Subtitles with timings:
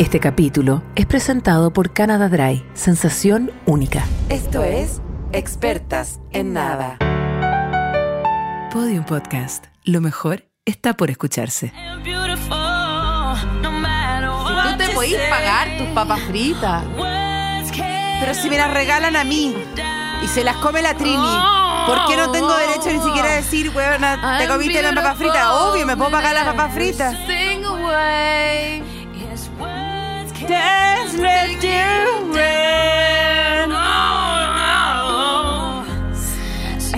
[0.00, 4.02] Este capítulo es presentado por Canada Dry, sensación única.
[4.30, 6.96] Esto es Expertas en Nada.
[8.72, 9.66] Podium Podcast.
[9.84, 11.74] Lo mejor está por escucharse.
[12.02, 12.12] Si
[14.54, 16.82] tú te podís pagar tus papas fritas.
[18.20, 19.54] Pero si me las regalan a mí
[20.24, 21.36] y se las come la Trini,
[21.86, 25.46] ¿por qué no tengo derecho ni siquiera a decir, weona, te comiste las papas fritas?
[25.46, 27.14] Obvio, me puedo pagar las papas fritas.
[30.40, 30.56] Sing away.
[31.02, 33.70] Just let you rain.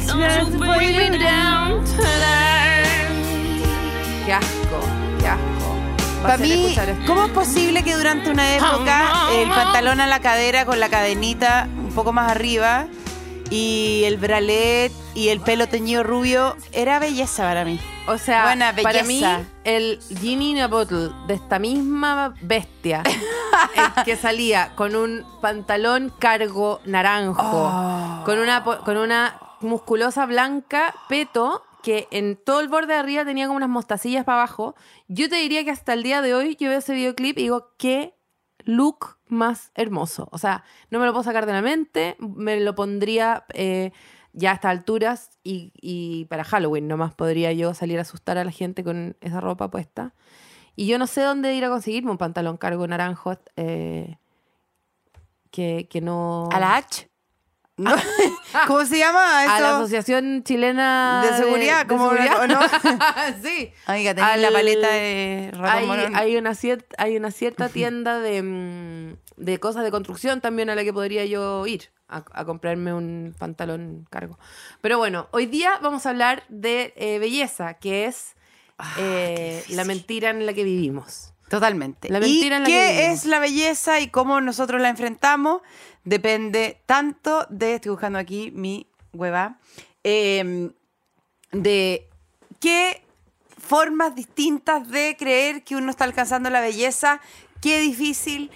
[0.07, 3.11] Don't bring me down tonight.
[4.25, 4.81] Qué asco,
[5.19, 6.23] qué asco.
[6.23, 6.77] Para mí.
[7.07, 11.69] ¿cómo es posible que durante una época el pantalón a la cadera con la cadenita
[11.77, 12.87] un poco más arriba
[13.53, 17.79] y el bralet y el pelo teñido rubio era belleza para mí?
[18.07, 19.23] O sea, Buena para mí,
[19.65, 26.13] el Ginny in a Bottle de esta misma bestia el que salía con un pantalón
[26.19, 28.23] cargo naranjo, Oh.
[28.25, 33.47] con, una, con una musculosa blanca, peto, que en todo el borde de arriba tenía
[33.47, 34.75] como unas mostacillas para abajo.
[35.09, 37.69] Yo te diría que hasta el día de hoy yo veo ese videoclip y digo,
[37.77, 38.15] qué
[38.65, 40.29] look más hermoso.
[40.31, 43.93] O sea, no me lo puedo sacar de la mente, me lo pondría eh,
[44.33, 48.51] ya a estas alturas y, para Halloween nomás podría yo salir a asustar a la
[48.51, 50.15] gente con esa ropa puesta.
[50.77, 54.17] Y yo no sé dónde ir a conseguirme un pantalón cargo naranjo eh,
[55.51, 56.49] que, que no...
[56.51, 57.12] ¿A la H?
[57.79, 57.95] No.
[58.67, 59.77] ¿Cómo se llama A la eso?
[59.77, 62.61] Asociación Chilena De seguridad, ¿cómo- o no?
[63.43, 63.73] sí.
[63.87, 69.17] Tenés la Al- paleta de hay, hay una cierta hay una cierta tienda de, mm,
[69.37, 73.35] de cosas de construcción también a la que podría yo ir a, a comprarme un
[73.39, 74.39] pantalón cargo.
[74.83, 78.35] Pero bueno, hoy día vamos a hablar de eh, belleza, que es
[78.79, 81.35] Ah, eh, la mentira en la que vivimos.
[81.49, 82.09] Totalmente.
[82.09, 83.19] La mentira ¿Y en la que qué vivimos.
[83.19, 85.61] es la belleza y cómo nosotros la enfrentamos?
[86.05, 89.59] Depende tanto de, estoy buscando aquí mi hueva,
[90.05, 90.71] eh,
[91.53, 92.09] de
[92.61, 93.03] qué
[93.59, 97.21] formas distintas de creer que uno está alcanzando la belleza.
[97.61, 98.51] Qué difícil,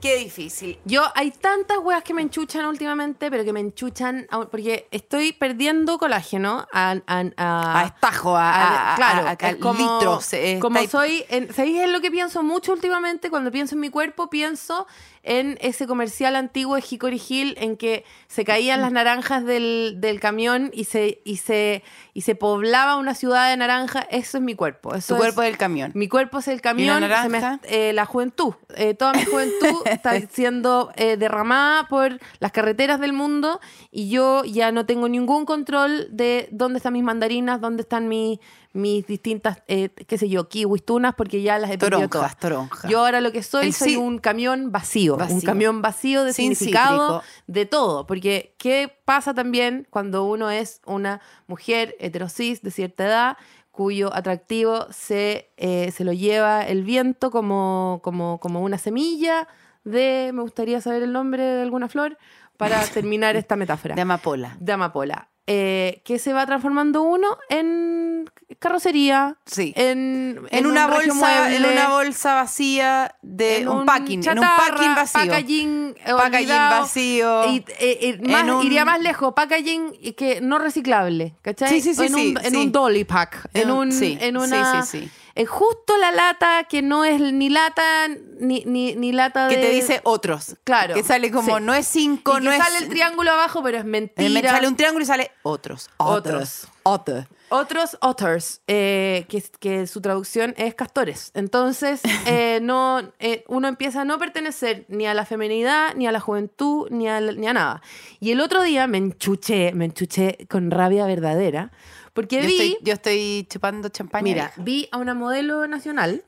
[0.00, 0.78] qué difícil.
[0.84, 5.98] Yo, hay tantas weas que me enchuchan últimamente, pero que me enchuchan porque estoy perdiendo
[5.98, 10.32] colágeno a, a- a- A estajo, a, claro, es como, litros.
[10.32, 13.30] eh, como soy, en, ¿sabéis en lo que pienso mucho últimamente?
[13.30, 14.88] Cuando pienso en mi cuerpo, pienso
[15.22, 20.20] en ese comercial antiguo de Hickory Hill en que se caían las naranjas del, del
[20.20, 21.82] camión y se, y, se,
[22.14, 24.00] y se poblaba una ciudad de naranja.
[24.10, 24.94] Eso es mi cuerpo.
[24.94, 25.92] Eso Tu es- cuerpo del camión.
[25.94, 27.60] mi cuerpo es el camión, ¿Y la se me- naranja?
[27.64, 28.54] eh, la juventud.
[28.76, 34.44] Eh, toda mi juventud está siendo eh, derramada por las carreteras del mundo y yo
[34.44, 38.38] ya no tengo ningún control de dónde están mis mandarinas, dónde están mis,
[38.72, 42.36] mis distintas, eh, qué sé yo, kiwis, tunas, porque ya las he perdido Toronjas, todas.
[42.38, 42.90] toronjas.
[42.90, 46.32] Yo ahora lo que soy, El soy sí- un camión vacío, un camión vacío de
[46.32, 47.42] Sin significado, cítrico.
[47.46, 48.06] de todo.
[48.06, 53.36] Porque, ¿qué pasa también cuando uno es una mujer heterosis de cierta edad?
[53.70, 59.46] cuyo atractivo se, eh, se lo lleva el viento como, como, como una semilla
[59.84, 62.18] de, me gustaría saber el nombre de alguna flor,
[62.58, 63.94] para terminar esta metáfora.
[63.94, 64.56] De amapola.
[64.60, 65.30] De amapola.
[65.50, 69.72] Eh, que se va transformando uno en carrocería, Sí.
[69.76, 74.38] en, En, una un regio bolsa, en una bolsa vacía de en un, packing, en
[74.40, 75.20] un packing vacío.
[75.22, 77.48] Packaging, eh, Packaging vacío.
[77.52, 81.70] Y, eh, eh, más- En un- Iría más lejos, packaging que no reciclable, ¿cachai?
[81.70, 84.38] Sí, sí, sí, en sí, un, en un dolly pack, en, En un- sí, en
[84.38, 84.82] sí, una...
[84.84, 85.10] sí, sí.
[85.38, 88.08] En justo la lata que no es ni lata
[88.40, 89.62] ni, ni, ni lata que de...
[89.62, 90.56] te dice otros.
[90.64, 90.94] Claro.
[90.94, 91.62] Que sale como, Sí.
[91.64, 92.62] no es cinco, y no que es...
[92.62, 94.28] sale el triángulo abajo, pero es Eh, mentira.
[94.28, 95.88] me sale un triángulo y sale otros.
[95.96, 96.68] Otros.
[96.82, 97.24] Otros.
[97.24, 101.30] Otros otters, eh, que, que su traducción es castores.
[101.34, 106.12] Entonces, eh, no, eh, uno empieza a no pertenecer ni a la feminidad, ni a
[106.12, 107.82] la juventud, ni a, ni a nada.
[108.20, 111.70] Y el otro día me enchuché, me enchuché con rabia verdadera,
[112.12, 114.22] porque Yo vi, estoy, yo estoy chupando champaña.
[114.22, 114.62] mira, hija.
[114.62, 116.24] vi a una modelo nacional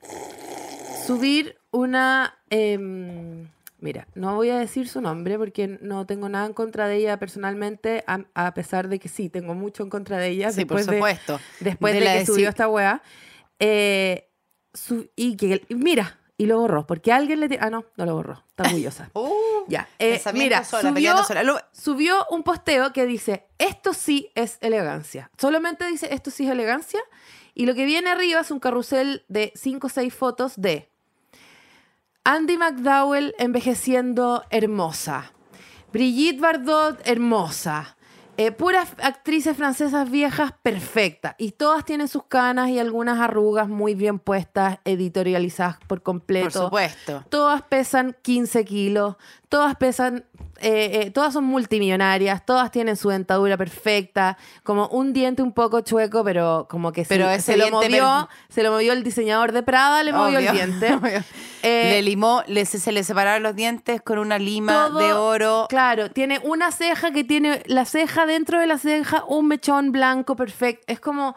[1.06, 2.37] subir una...
[3.81, 7.19] Mira, no voy a decir su nombre porque no tengo nada en contra de ella
[7.19, 10.50] personalmente, a, a pesar de que sí, tengo mucho en contra de ella.
[10.53, 11.41] Sí, por de- supuesto.
[11.61, 12.50] después De que de subió sí.
[12.50, 13.03] esta weá.
[13.59, 14.29] eh,
[14.73, 17.59] su- y que, mira, y lo borró, porque alguien le...
[17.61, 19.11] Ah, no, no lo borró, está orgullosa.
[19.15, 21.43] Uh, ya, eh, mira, sola, subió, sola.
[21.43, 25.31] Lo- subió un posteo que dice, esto sí es elegancia.
[25.38, 27.00] Solamente dice, esto sí es elegancia.
[27.55, 30.89] Y lo que viene arriba es un carrusel de 5 o 6 fotos de
[32.25, 35.32] Andy McDowell envejeciendo hermosa.
[35.90, 37.96] Brigitte Bardot hermosa.
[38.37, 41.34] Eh, puras actrices francesas viejas perfectas.
[41.38, 46.44] Y todas tienen sus canas y algunas arrugas muy bien puestas, editorializadas por completo.
[46.44, 47.25] Por supuesto.
[47.31, 49.17] Todas pesan 15 kilos,
[49.50, 50.25] todas pesan,
[50.61, 55.81] eh, eh, todas son multimillonarias, todas tienen su dentadura perfecta, como un diente un poco
[55.81, 60.02] chueco, pero como que Pero se, lo movió, se lo movió el diseñador de Prada,
[60.05, 60.99] le movió el diente.
[61.62, 65.12] Eh, le limó, le, se, se le separaron los dientes con una lima todo- de
[65.12, 65.67] oro.
[65.69, 70.37] Claro, tiene una ceja que tiene la ceja dentro de la ceja, un mechón blanco
[70.37, 70.85] perfecto.
[70.87, 71.37] Es como.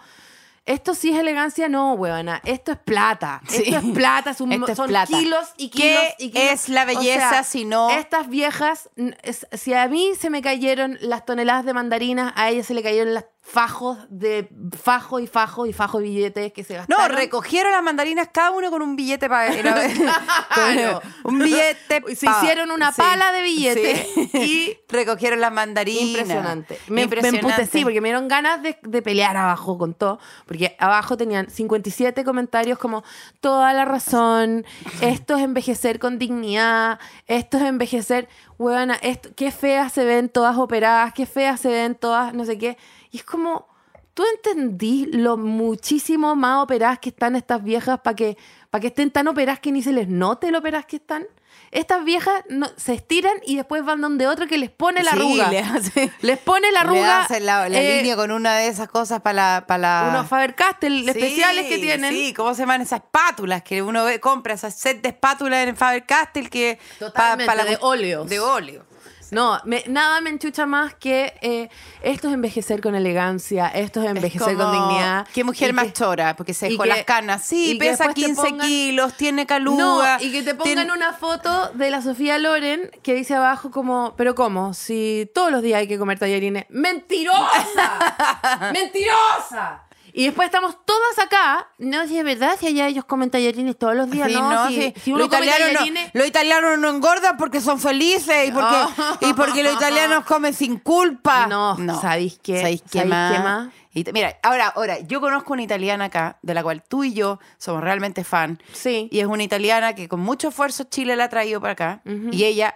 [0.65, 2.42] Esto sí es elegancia, no, huevona.
[2.45, 3.42] Esto es plata.
[3.50, 3.63] Sí.
[3.65, 5.07] Esto es plata, es un- es son plata.
[5.18, 6.51] kilos y ¿Qué kilos y kilos.
[6.51, 8.89] es la belleza si no- Estas viejas,
[9.24, 12.81] es- si a mí se me cayeron las toneladas de mandarinas, a ellas se le
[12.81, 14.48] cayeron las fajos de
[14.81, 17.18] fajo y fajo y fajo de billetes que se No, gastaron.
[17.18, 19.51] recogieron las mandarinas cada uno con un billete para
[20.54, 21.01] Claro.
[21.25, 24.30] un billete Se hicieron una sí, pala de billetes sí.
[24.34, 26.04] y recogieron las mandarinas.
[26.04, 26.80] Impresionante.
[26.88, 27.45] Me, me Impresionante.
[27.48, 30.19] emputecí porque me dieron ganas de, de pelear abajo con todo.
[30.48, 33.04] Porque abajo tenían 57 comentarios como
[33.42, 34.66] toda la razón,
[35.01, 36.98] esto es envejecer con dignidad,
[37.28, 41.95] esto es envejecer, huevona, esto, qué feas se ven todas operadas, qué feas se ven
[41.95, 42.78] todas, no sé qué.
[43.13, 43.68] Y es como,
[44.13, 48.38] ¿tú entendí lo muchísimo más operadas que están estas viejas para que,
[48.69, 51.25] para que estén tan operadas que ni se les note lo operadas que están?
[51.69, 55.18] Estas viejas no, se estiran y después van donde otro que les pone la Sí,
[55.18, 55.50] arruga.
[55.50, 57.21] le hace- Les pone la Le arruga.
[57.21, 60.27] hacen la, la eh, línea con una de esas cosas para la, para la- Unos
[60.27, 62.12] Faber-Castell Sí, especiales que tienen.
[62.13, 63.63] Sí, ¿cómo se llaman esas espátulas?
[63.63, 66.77] Que uno ve, compra esas set de espátulas en Faber-Castell que...
[67.00, 68.27] pa- Totalmente, pa la- de óleos.
[68.30, 68.86] De óleo.
[69.33, 71.69] No, me- nada me enchucha más que eh,
[72.01, 75.27] esto es envejecer con elegancia, esto es envejecer Es con dignidad.
[75.33, 77.44] Qué mujer Y más que- chora, porque se dejó que- las canas.
[77.44, 80.18] Sí, pesa después te 15 pongan- kilos, tiene No, caluga.
[80.21, 84.35] y que te pongan una foto de la Sofía Loren que dice abajo como, pero
[84.35, 84.74] ¿cómo?
[84.74, 86.65] Si todos los días hay que comer tallarines.
[86.69, 87.33] ¡Mentirosa!
[88.74, 89.83] ¡Mentirosa!
[90.13, 91.68] Y después estamos todas acá.
[91.80, 94.68] No, si es verdad, si allá ellos comen tallarines todos los días, Sí, no, no,
[94.69, 94.94] si, sí.
[95.01, 98.75] si uno Los come italianos no- los italianos no engordan porque son felices y porque,
[99.21, 101.48] y porque los italianos comen sin culpa.
[101.48, 102.60] No, ¿sabéis qué?
[102.60, 103.31] ¿Sabéis qué ¿Sabéis más?
[103.33, 103.69] qué más?
[103.95, 107.39] Y mira, ahora, ahora, yo conozco una italiana acá, de la cual tú y yo
[107.57, 108.59] somos realmente fan.
[108.71, 109.07] Sí.
[109.12, 112.01] Y es una italiana que con mucho esfuerzo Chile la ha traído para acá.
[112.31, 112.75] Y ella,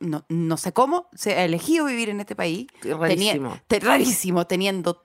[0.00, 2.66] no, no sé cómo, se ha elegido vivir en este país.
[2.82, 3.06] Rarísimo.
[3.06, 5.04] Tenía- te- rarísimo, teniendo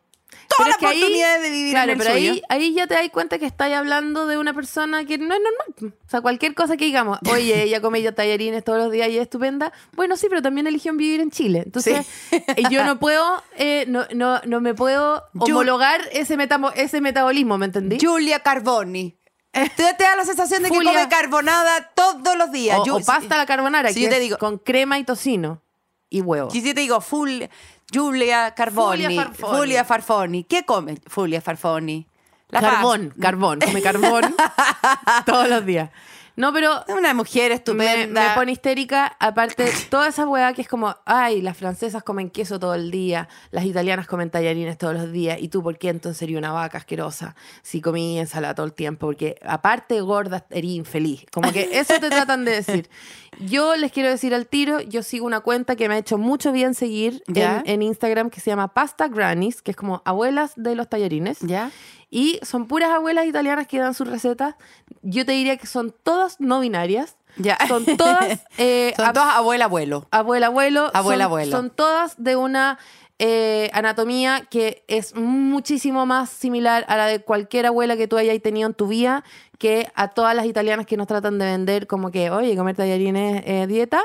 [0.49, 2.31] Pero toda la es que ahí- oportunidad de vivir claro, en el pero suyo.
[2.33, 5.41] ahí, ahí ya te das cuenta que estáis hablando de una persona que no es
[5.41, 5.93] normal.
[6.05, 9.17] O sea, cualquier cosa que digamos, oye, ella come ya tallarines todos los días y
[9.17, 9.71] es estupenda.
[9.93, 11.63] Bueno, sí, pero también eligió vivir en Chile.
[11.65, 17.01] Entonces, eh, yo no puedo, eh, no, no, no me puedo homologar ese, metamo- ese
[17.01, 17.97] metabolismo, ¿me entendí?
[17.99, 19.17] Julia Carboni.
[19.51, 22.79] Te, te da la sensación de que come carbonada todos los días.
[22.79, 25.03] o, Yo- o pasta a la carbonara, si que yo te digo- con crema y
[25.03, 25.61] tocino
[26.09, 26.49] y huevo.
[26.49, 27.43] Si yo te digo full,
[27.91, 30.43] Julia Carboni, Julia Farfoni.
[30.43, 32.07] ¿Qué come Julia Farfoni?
[32.49, 34.35] La carbón, carbón, come carbón
[35.25, 35.89] todos los días.
[36.35, 38.29] No, pero Es una mujer estupenda.
[38.29, 39.15] me pone histérica.
[39.19, 43.29] Aparte, toda esa weá que es como, ay, las francesas comen queso todo el día,
[43.51, 46.79] las italianas comen tallarines todos los días, y tú, ¿por qué entonces sería una vaca
[46.79, 49.07] asquerosa si comí ensalada todo el tiempo?
[49.07, 51.25] Porque aparte gorda, eres infeliz.
[51.31, 52.89] Como que eso te tratan de decir.
[53.39, 56.51] Yo les quiero decir al tiro, yo sigo una cuenta que me ha hecho mucho
[56.51, 60.87] bien seguir en Instagram que se llama Pasta Grannies, que es como abuelas de los
[60.87, 61.39] tallarines.
[61.39, 61.71] ¿Ya?
[62.15, 64.53] Y son puras abuelas italianas que dan sus recetas.
[65.01, 67.17] Yo te diría que son todas no binarias.
[67.37, 67.57] Ya.
[67.67, 68.41] Son todas.
[68.59, 70.07] eh, Son ab- todas abuela, abuelo.
[70.11, 70.91] abuela, abuelo.
[70.93, 71.51] Abuela, son, abuelo.
[71.51, 72.77] Son todas de una
[73.17, 78.39] eh, anatomía que es muchísimo más similar a la de cualquier abuela que tú hayas
[78.43, 79.23] tenido en tu vida
[79.57, 83.41] que a todas las italianas que nos tratan de vender como que, oye, comer tallarines
[83.45, 84.03] es dieta.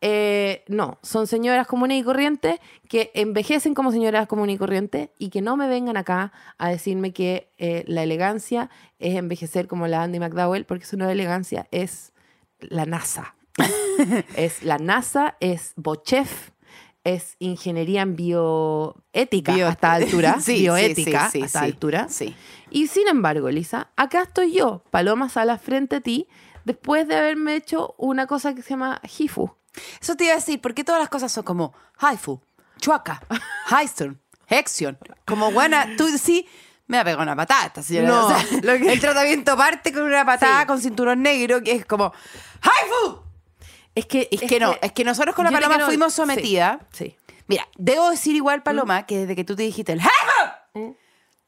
[0.00, 5.28] Eh, no, son señoras comunes y corrientes que envejecen como señoras comunes y corrientes y
[5.30, 10.02] que no me vengan acá a decirme que eh, la elegancia es envejecer como la
[10.04, 12.12] Andy McDowell, porque eso no es elegancia, es
[12.60, 13.34] la NASA.
[14.36, 16.50] es la NASA, es Bochef,
[17.02, 20.36] es ingeniería en bioética Bio- a esta altura.
[20.40, 22.08] Sí, bioética sí, sí, a esta sí, altura.
[22.70, 26.28] Y sin embargo, Elisa, acá estoy yo, Paloma Salas, frente a ti,
[26.64, 29.50] después de haberme hecho una cosa que se llama HIFU.
[30.00, 32.40] Eso te iba a decir, ¿por qué todas las cosas son como Haifu,
[32.80, 33.20] Chuaca,
[33.70, 34.98] Heiston, Hexion?
[35.26, 36.46] Como buena, tú sí,
[36.86, 38.08] me ha pegado una patada esta señora.
[38.08, 40.66] No, O sea, lo que- El tratamiento parte con una patada Sí.
[40.66, 42.12] con cinturón negro que es como
[42.62, 43.22] Haifu.
[43.94, 46.78] Es que, Es, que no, es que nosotros con la paloma fuimos sometidas.
[46.92, 47.16] Sí.
[47.48, 50.96] Mira, debo decir igual, Paloma, que desde que tú te dijiste el Haifu,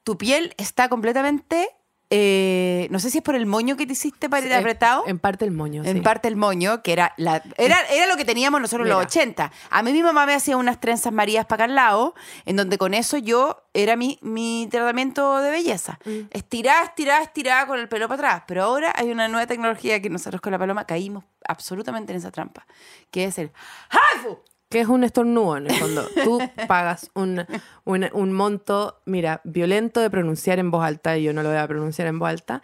[0.02, 1.68] tu piel está completamente
[2.12, 5.04] eh, no sé si es por el moño que te hiciste para ir apretado.
[5.06, 6.00] En parte el moño, En sí.
[6.00, 9.08] parte el moño, que era la era, era lo que teníamos nosotros en los Mira.
[9.08, 9.52] 80.
[9.70, 12.14] A mí mi mamá me hacía unas trenzas marías para acá al lado,
[12.46, 16.00] en donde con eso yo era mi, mi tratamiento de belleza.
[16.04, 16.22] Mm.
[16.32, 18.42] Estirada, estirada, estirada con el pelo para atrás.
[18.48, 22.32] Pero ahora hay una nueva tecnología que nosotros con la paloma caímos absolutamente en esa
[22.32, 22.66] trampa,
[23.12, 23.52] que es el
[23.88, 24.38] ¡Haifu!
[24.70, 26.06] Que es un estornudo en el fondo.
[26.24, 27.44] Tú pagas un,
[27.84, 31.58] un, un monto, mira, violento de pronunciar en voz alta, y yo no lo voy
[31.58, 32.62] a pronunciar en voz alta.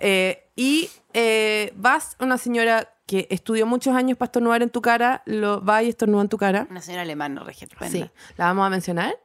[0.00, 5.22] eh, y eh, vas, una señora que estudió muchos años para estornudar en tu cara,
[5.24, 6.66] lo va y estornuda en tu cara.
[6.70, 7.90] Una señora alemana, estupenda.
[8.06, 9.16] Sí, la vamos a mencionar.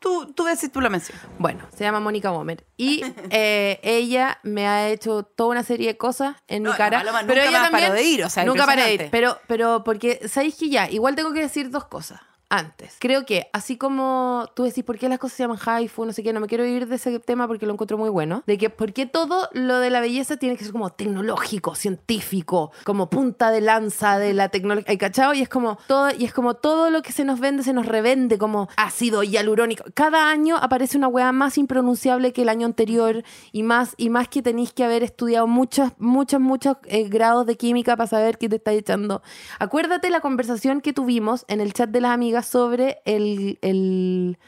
[0.00, 1.22] Tú, tú ves si tú la mencionas.
[1.38, 2.64] Bueno, se llama Mónica Womer.
[2.76, 6.98] Y eh, ella me ha hecho toda una serie de cosas en No, mi cara.
[6.98, 9.08] Paloma pero nunca ella más también, paró de ir, o sea, Nunca paré de ir.
[9.10, 10.88] Pero, pero porque, ¿sabéis que ya?
[10.90, 12.20] Igual tengo que decir dos cosas.
[12.52, 16.12] Antes, creo que así como tú decís por qué las cosas se llaman haifu, no
[16.12, 18.58] sé qué, no me quiero ir de ese tema porque lo encuentro muy bueno, de
[18.58, 23.08] que por qué todo lo de la belleza tiene que ser como tecnológico, científico, como
[23.08, 25.32] punta de lanza de la tecnología, ¿cachado?
[25.32, 27.86] Y es como todo y es como todo lo que se nos vende se nos
[27.86, 29.84] revende como ácido hialurónico.
[29.94, 34.26] Cada año aparece una weá más impronunciable que el año anterior y más y más
[34.26, 38.48] que tenéis que haber estudiado muchos muchos muchos eh, grados de química para saber qué
[38.48, 39.22] te está echando.
[39.60, 44.38] Acuérdate la conversación que tuvimos en el chat de las amigas sobre el, el,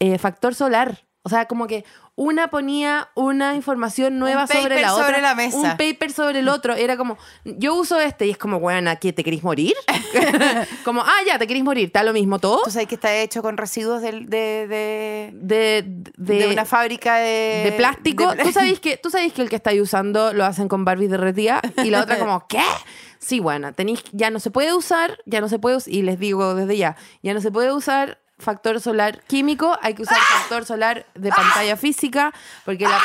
[0.00, 1.06] eh, factor solar.
[1.26, 1.84] O sea, como que
[2.16, 5.06] una ponía una información nueva Un sobre la otra.
[5.06, 5.56] sobre la mesa.
[5.56, 6.74] Un paper sobre el otro.
[6.74, 9.72] Era como, yo uso este y es como, ¿a qué te querís morir?
[10.84, 11.86] como, ah, ya, te querís morir.
[11.86, 12.60] ¿Está lo mismo todo?
[12.64, 15.84] ¿Tú sabes que está hecho con residuos de, de, De,
[16.16, 17.62] de, de una fábrica de...
[17.64, 18.34] de plástico.
[18.42, 21.60] ¿Tú sabéis que, tú sabéis que el que estáis usando lo hacen con Barbie derretida
[21.82, 22.60] y la otra como, ¿qué?
[23.18, 26.18] Sí, bueno, tenéis, ya no se puede usar, ya no se puede us- y les
[26.18, 30.64] digo desde ya, ya no se puede usar factor solar químico, hay que usar factor
[30.64, 32.32] solar de pantalla física,
[32.64, 32.98] porque la...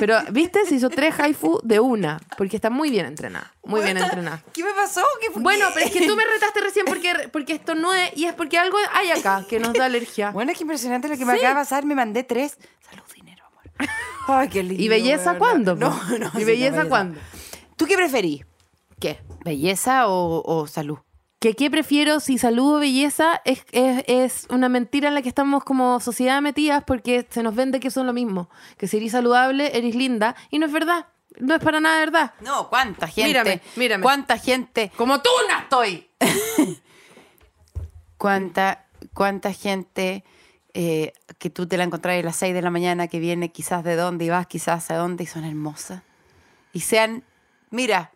[0.00, 0.66] Pero, ¿viste?
[0.66, 4.42] Se hizo tres haifu de una, porque está muy bien entrenada, muy bien entrenada.
[4.52, 5.02] ¿Qué me pasó?
[5.20, 5.40] ¿Qué fue?
[5.42, 8.34] Bueno, pero es que tú me retaste recién porque, porque esto no es, y es
[8.34, 10.32] porque algo hay acá que nos da alergia.
[10.32, 11.38] Bueno, es que impresionante lo que me Sí.
[11.38, 11.84] acaba de pasar.
[11.84, 12.58] Me mandé tres.
[12.90, 13.62] Salud, dinero, amor.
[14.26, 14.82] Ay, qué lindo.
[14.82, 15.76] ¿Y belleza cuándo?
[15.76, 16.26] No, no.
[16.34, 17.20] ¿Y sí, belleza cuándo?
[17.76, 18.44] ¿Tú qué preferís?
[18.98, 19.20] ¿Qué?
[19.44, 20.98] ¿Belleza o, o salud?
[21.38, 25.28] Que qué prefiero si salud o belleza es, es, es una mentira en la que
[25.28, 28.50] estamos como sociedad metidas porque se nos vende que son lo mismo.
[28.76, 30.34] Que si eres saludable, eres linda.
[30.50, 31.06] Y no es verdad.
[31.38, 32.34] No es para nada verdad.
[32.40, 33.28] No, ¿cuánta gente?
[33.28, 34.02] Mírame, mírame.
[34.02, 34.90] ¿Cuánta gente?
[34.96, 36.10] Como tú no estoy.
[38.18, 40.24] ¿Cuánta, cuánta gente
[40.74, 43.84] eh, que tú te la encontrás a las 6 de la mañana que viene quizás
[43.84, 46.02] de dónde y vas quizás a dónde y son hermosas?
[46.72, 47.22] Y sean,
[47.70, 48.10] mira,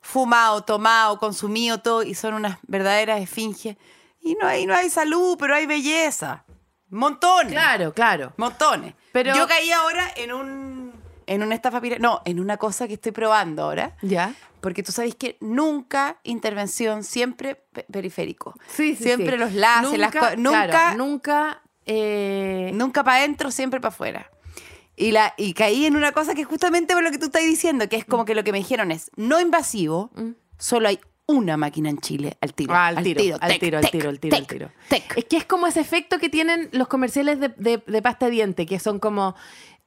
[0.00, 3.76] fumado, tomado, consumido todo y son unas verdaderas esfinges.
[4.20, 6.44] Y no hay, no hay salud, pero hay belleza.
[6.90, 7.52] Montones.
[7.52, 8.32] Claro, claro.
[8.36, 8.94] Montones.
[9.12, 10.78] Pero- Yo caí ahora en un
[11.26, 12.00] en una estafa piramidal.
[12.02, 13.94] No, en una cosa que estoy probando ahora.
[14.00, 14.34] ¿Ya?
[14.62, 18.54] Porque tú sabes que nunca intervención, siempre pe- periférico.
[18.66, 19.36] Sí, sí, Siempre sí.
[19.36, 20.38] los láseres, las cosas.
[20.38, 21.62] Nunca, claro, nunca.
[21.84, 24.30] eh, nunca para adentro, siempre para afuera.
[24.98, 27.88] Y, la, y caí en una cosa que justamente por lo que tú estás diciendo,
[27.88, 30.10] que es como que lo que me dijeron es no invasivo,
[30.58, 32.72] solo hay una máquina en Chile al tiro.
[32.72, 32.76] Mm.
[32.76, 34.70] Ah, al tiro, al tec, tiro, al tiro, al tiro, al tec, tiro.
[34.88, 35.16] tec.
[35.18, 38.32] Es que es como ese efecto que tienen los comerciales de, de- de pasta de
[38.32, 39.34] diente, que son como.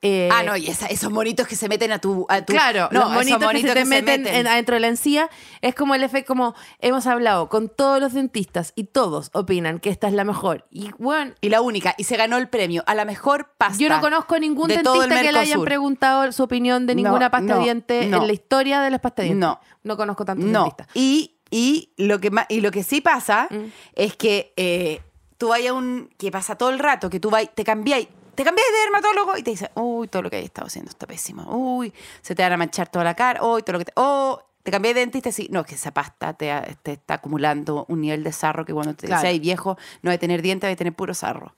[0.04, 2.26] Eh, ah, no, y esa- esos monitos que se meten a tu.
[2.28, 4.36] A tu Claro, no, los esos monitos, que monitos se te que meten, meten.
[4.40, 5.30] en- adentro de la encía.
[5.62, 9.90] Es como el efecto, como hemos hablado con todos los dentistas y todos opinan que
[9.92, 10.66] esta es la mejor.
[10.72, 13.78] Y bueno, Y la única, y se ganó el premio a la mejor pasta.
[13.78, 17.30] yo no conozco ningún de dentista que le hayan preguntado su opinión de No, ninguna
[17.30, 18.18] pasta no, de diente no.
[18.22, 19.46] en la historia de las pastas de diente.
[19.46, 19.60] No.
[19.84, 20.62] No conozco tantos No.
[20.64, 20.88] dentistas.
[20.96, 23.56] Y, y, lo que, y lo que sí pasa Mm.
[23.94, 25.02] es que eh,
[25.38, 26.10] tú vayas a un.
[26.18, 28.08] que pasa todo el rato, que tú vas, te cambiáis.
[28.42, 31.06] Te cambiáis de dermatólogo y te dice, uy, todo lo que hay estado haciendo está
[31.06, 31.44] pésimo.
[31.56, 31.94] Uy,
[32.24, 33.44] se te van a manchar toda la cara.
[33.44, 33.92] Uy, todo lo que te.
[33.98, 36.52] Oh, te cambiáis de dentista y sí, no, es que esa pasta te,
[36.86, 39.22] está acumulando un nivel de sarro que cuando te Claro.
[39.22, 41.54] seas viejo no va a tener dientes, va a tener puro sarro.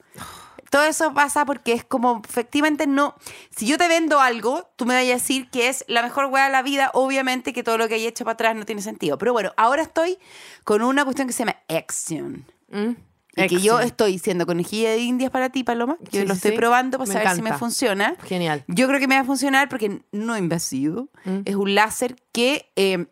[0.70, 3.16] Todo eso pasa porque es como, efectivamente, no.
[3.56, 6.48] Si yo te vendo algo, tú me vas a decir que es la mejor hueá
[6.48, 6.92] de la vida.
[6.96, 9.18] Obviamente que todo lo que hay hecho para atrás no tiene sentido.
[9.18, 10.18] Pero bueno, ahora estoy
[10.66, 12.46] con una cuestión que se llama Action.
[12.72, 13.13] Mm.
[13.36, 15.98] Y que yo estoy siendo conejilla de indias para ti, Paloma.
[16.12, 16.58] Yo Sí, lo estoy sí.
[16.58, 17.58] probando para Me saber si me encanta.
[17.60, 18.16] funciona.
[18.28, 18.64] Genial.
[18.68, 21.10] Yo creo que me va a funcionar porque no invasivo.
[21.26, 21.40] Mm.
[21.46, 23.08] Es un láser que eh,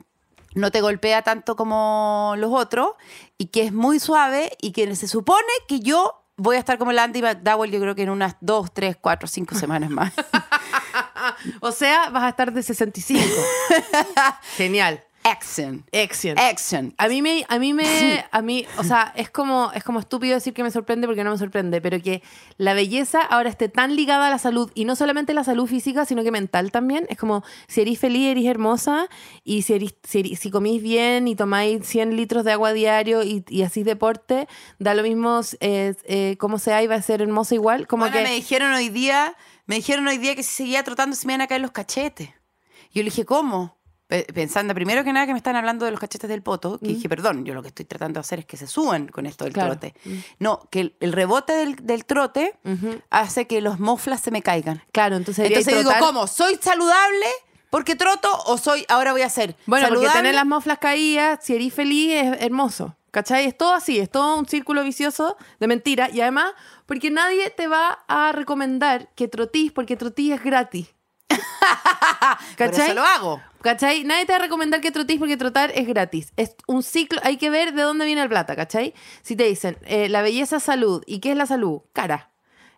[0.53, 2.89] no te golpea tanto como los otros
[3.37, 6.91] y que es muy suave y que se supone que yo voy a estar como
[6.91, 10.13] la Andy McDowell yo creo que en unas dos, tres, cuatro, cinco semanas más.
[11.61, 13.21] O sea, vas a estar de 65.
[14.57, 15.03] Genial.
[15.23, 15.85] Action.
[15.93, 16.37] Action.
[16.39, 16.93] Action.
[16.97, 20.33] A mí me, a mí me, a mí, o sea, es como, es como estúpido
[20.33, 22.23] decir que me sorprende porque no me sorprende, pero que
[22.57, 26.05] la belleza ahora esté tan ligada a la salud y no solamente la salud física,
[26.05, 27.05] sino que mental también.
[27.09, 29.07] Es como si eres feliz, eres hermosa
[29.43, 33.21] y si, eres, si, eres- si comís bien y tomáis 100 litros de agua diario
[33.23, 34.47] y, y hacís deporte,
[34.79, 37.85] da lo mismo eh, eh, cómo sea y va a ser hermosa igual.
[37.87, 39.35] Como Bueno, que me dijeron hoy día,
[39.67, 42.29] me dijeron hoy día que si seguía trotando se me iban a caer los cachetes.
[42.91, 43.77] Y yo le dije, ¿cómo?
[44.11, 46.89] Pe- Pensando primero que nada que me están hablando de los cachetes del poto, que
[46.89, 49.45] dije, perdón, yo lo que estoy tratando de hacer es que se suban con esto
[49.45, 49.77] del Claro.
[49.79, 49.95] trote.
[50.39, 52.57] No, que el, el rebote del, del trote
[53.09, 54.83] hace que los moflas se me caigan.
[54.91, 56.27] Claro, entonces Entonces digo, trotar- ¿cómo?
[56.27, 57.25] ¿Soy saludable
[57.69, 60.19] porque troto o soy, ahora voy a ser Bueno, porque saludable?
[60.19, 62.97] tener las moflas caídas, si eres feliz, es hermoso.
[63.11, 63.45] ¿Cachai?
[63.45, 66.09] Es todo así, es todo un círculo vicioso de mentira.
[66.09, 66.51] Y además,
[66.85, 70.87] porque nadie te va a recomendar que trotís, porque trotís es gratis.
[72.57, 72.85] ¿Cachai?
[72.85, 73.41] eso lo hago.
[73.61, 74.03] ¿Cachai?
[74.03, 76.33] Nadie te va a recomendar que trotís porque trotar es gratis.
[76.35, 78.93] Es un ciclo, hay que ver de dónde viene el plata, ¿cachai?
[79.21, 81.81] Si te dicen, eh, la belleza es salud, ¿y qué es la salud?
[81.93, 82.29] Cara.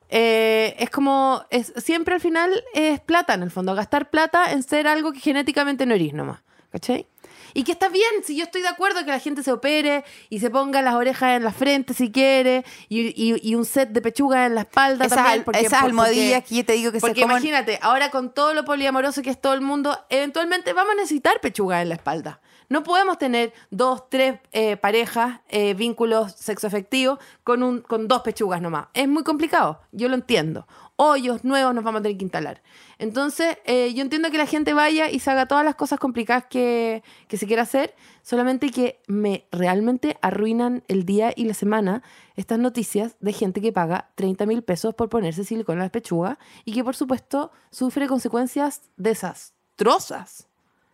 [0.09, 4.61] Eh, es como, es, siempre al final es plata en el fondo, gastar plata en
[4.61, 6.41] ser algo que genéticamente no eres nomás,
[6.71, 7.07] ¿cachai?
[7.53, 10.39] Y que está bien, si yo estoy de acuerdo que la gente se opere y
[10.39, 14.01] se ponga las orejas en la frente si quiere y, y- y un set de
[14.01, 15.43] pechuga en la espalda Esas, también.
[15.43, 17.37] porque- esas almohadillas porque- que yo te digo que se porque comen...
[17.37, 21.39] imagínate, ahora con todo lo poliamoroso que es todo el mundo, eventualmente vamos a necesitar
[21.41, 22.39] pechuga en la espalda.
[22.69, 28.61] No podemos tener dos, tres eh, parejas, eh, vínculos sexoafectivos con, un, con dos pechugas
[28.61, 28.87] nomás.
[28.93, 30.65] Es muy complicado, yo lo entiendo.
[30.95, 32.61] Hoyos nuevos nos vamos a tener que instalar.
[32.99, 36.45] Entonces, eh, yo entiendo que la gente vaya y se haga todas las cosas complicadas
[36.45, 42.03] que, que se quiera hacer, solamente que me realmente arruinan el día y la semana
[42.35, 46.37] estas noticias de gente que paga 30 mil pesos por ponerse silicona en las pechugas
[46.63, 50.47] y que, por supuesto, sufre consecuencias desastrosas.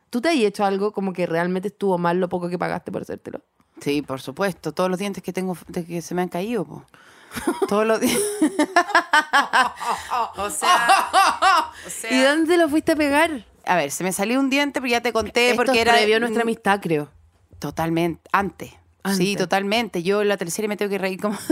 [0.09, 3.01] ¿Tú te has hecho algo como que realmente estuvo mal lo poco que pagaste por
[3.01, 3.41] hacértelo?
[3.79, 4.71] Sí, por supuesto.
[4.71, 6.85] Todos los dientes que tengo que se me han caído, po.
[7.67, 8.23] Todos los dientes.
[10.37, 13.45] o sea, o sea- ¿Y dónde lo fuiste a pegar?
[13.65, 16.15] a ver, se me salió un diente, pero ya te conté Esto porque era previo
[16.15, 17.11] a nuestra amistad, creo.
[17.59, 18.71] Totalmente, antes.
[19.15, 20.01] Sí, totalmente.
[20.01, 21.37] Yo en la tercera me tengo que reír como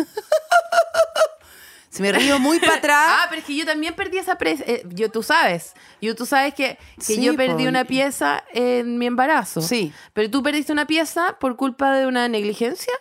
[1.89, 3.07] Se me río muy para atrás.
[3.07, 4.63] Ah, pero es que yo también perdí esa presa.
[4.89, 5.73] yo, tú sabes.
[6.01, 9.61] Yo, tú sabes que, que Sí, yo perdí una pieza en mi embarazo.
[9.61, 9.91] Sí.
[10.13, 12.93] Pero tú perdiste una pieza por culpa de una negligencia.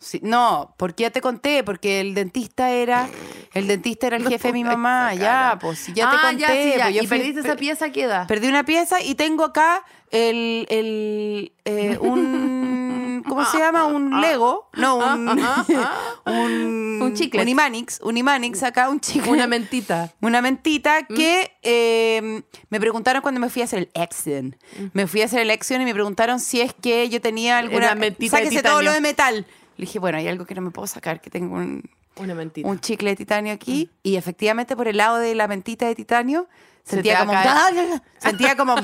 [0.00, 3.08] Sí, no, porque ya te conté, porque el dentista era
[3.54, 6.40] el dentista era el jefe de mi mamá, ya, pues si ya te Ah, conté,
[6.40, 6.84] ya, sí, ya.
[6.84, 8.26] pues, yo y fui- perdiste esa pieza, ¿a ¿qué edad?
[8.28, 13.86] Perdí una pieza y tengo acá el, el eh, un ¿cómo se llama?
[13.86, 15.28] Un Lego, no, un
[16.26, 17.42] un, Un chiclet.
[17.42, 19.30] un Imanix, un Imanix acá, un chicle.
[19.32, 20.12] Una mentita.
[20.20, 21.14] Una mentita Mm.
[21.14, 24.56] que eh, me preguntaron cuando me fui a hacer el Action.
[24.92, 27.78] Me fui a hacer el Action y me preguntaron si es que yo tenía alguna...
[27.86, 29.46] Una mentita de Sáquese todo lo de metal.
[29.78, 32.68] Le dije, bueno, hay algo que no me puedo sacar, que tengo un, Una mentita.
[32.68, 33.90] un chicle de titanio aquí.
[34.02, 36.48] Y efectivamente por el lado de la mentita de titanio
[36.84, 37.32] Se sentía te como...
[37.32, 37.70] va a
[38.18, 38.74] sentía como...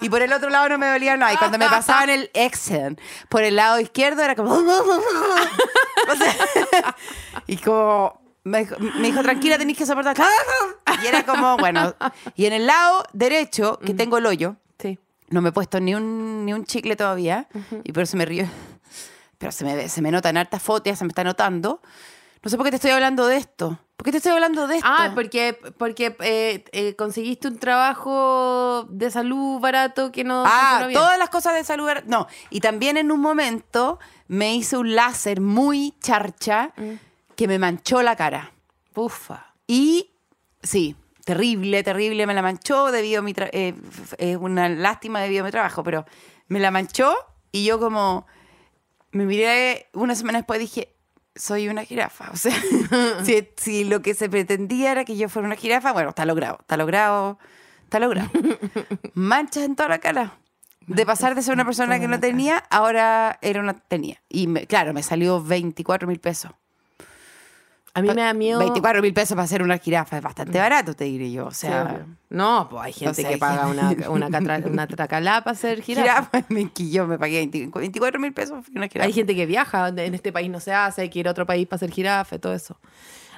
[0.00, 1.32] Y por el otro lado no me dolía nada.
[1.34, 4.54] Y cuando me pasaban el Action por el lado izquierdo era como...
[6.12, 6.34] O sea,
[7.46, 10.16] y como me dijo, me dijo, tranquila, tenéis que soportar.
[11.02, 11.94] Y era como, bueno.
[12.34, 14.98] Y en el lado derecho, que tengo el hoyo, Sí.
[15.28, 17.46] no me he puesto ni un, ni un chicle todavía.
[17.84, 18.46] Y por eso me río.
[19.42, 21.82] Pero se me, se me nota en ya se me está notando.
[22.44, 23.76] No sé por qué te estoy hablando de esto.
[23.96, 24.86] ¿Por qué te estoy hablando de esto?
[24.88, 30.92] Ah, porque, porque eh, eh, conseguiste un trabajo de salud barato que no Ah, bien.
[30.96, 31.90] todas las cosas de salud.
[32.06, 36.92] No, y también en un momento me hice un láser muy charcha Mm.
[37.34, 38.52] que me manchó la cara.
[38.94, 39.54] Ufa.
[39.66, 40.10] Y
[40.62, 43.74] sí, terrible, terrible, me la manchó debido a mi eh,
[44.18, 46.04] es una lástima debido a mi trabajo, pero
[46.46, 47.12] me la manchó
[47.50, 48.24] y yo como
[49.12, 50.94] me miré una semana después y dije,
[51.34, 52.30] soy una jirafa.
[52.32, 52.54] O sea,
[53.24, 56.58] si, si lo que se pretendía era que yo fuera una jirafa, bueno, está logrado,
[56.60, 57.38] está logrado,
[57.84, 58.30] está logrado.
[59.14, 60.38] Manchas en toda la cara.
[60.88, 64.20] De pasar de ser una persona que no tenía, ahora era una tenía.
[64.28, 66.50] Y me- claro, me salió 24 mil pesos.
[67.94, 68.58] A mí me da miedo.
[68.58, 71.46] 24 mil pesos para hacer una jirafa es bastante barato, te diré yo.
[71.48, 72.06] O Sí, sea, obvio.
[72.30, 75.52] no, pues hay gente o sea, que paga una, gente- una, catra- una tracalá para
[75.54, 76.30] hacer jirafa.
[76.30, 79.06] jirafa, me yo me pagué 20 24 mil pesos una jirafa.
[79.06, 81.44] Hay gente que viaja, en este país no se hace, hay que ir a otro
[81.44, 82.78] país para hacer jirafa todo eso.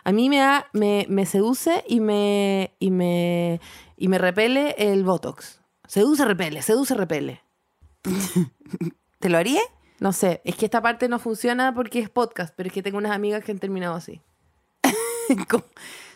[0.05, 3.61] A mí me, da, me, me seduce y me, y, me,
[3.97, 5.63] y me repele el Botox.
[5.89, 7.43] Seduce, repele, seduce, repele.
[9.19, 9.61] ¿Te lo haría?
[10.01, 12.99] No sé, es que esta parte no funciona porque es podcast, pero es que tengo
[12.99, 14.21] unas amigas que han terminado así.
[15.49, 15.65] con,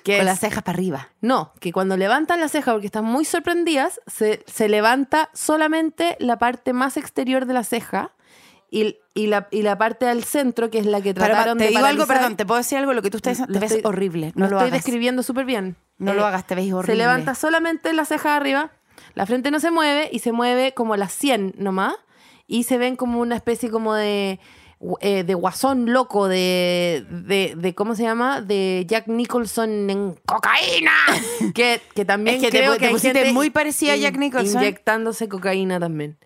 [0.04, 1.08] las cejas para arriba.
[1.20, 6.38] No, que cuando levantan la ceja porque están muy sorprendidas, se, se levanta solamente la
[6.38, 8.12] parte más exterior de la ceja
[8.70, 11.70] y, y la, y la parte del centro, que es la que trataron te de
[11.70, 13.88] digo algo, perdón, te puedo decir algo, lo que tú estás diciendo, te ves estoy-
[13.88, 14.84] horrible, no lo, lo, estoy hagas.
[14.84, 15.76] describiendo súper bien.
[15.98, 16.92] No lo hagas, te ves horrible.
[16.94, 18.70] Se levanta solamente la ceja de arriba,
[19.14, 21.94] la frente no se mueve y se mueve como la 100 nomás
[22.46, 24.38] y se ven como una especie como de
[25.00, 28.40] eh, de guasón loco de, de, de- ¿cómo se llama?
[28.40, 30.92] De Jack Nicholson en cocaína
[31.54, 34.62] que, que también Es que creo que te hay gente muy parecida a Jack Nicholson.
[34.62, 36.16] inyectándose cocaína también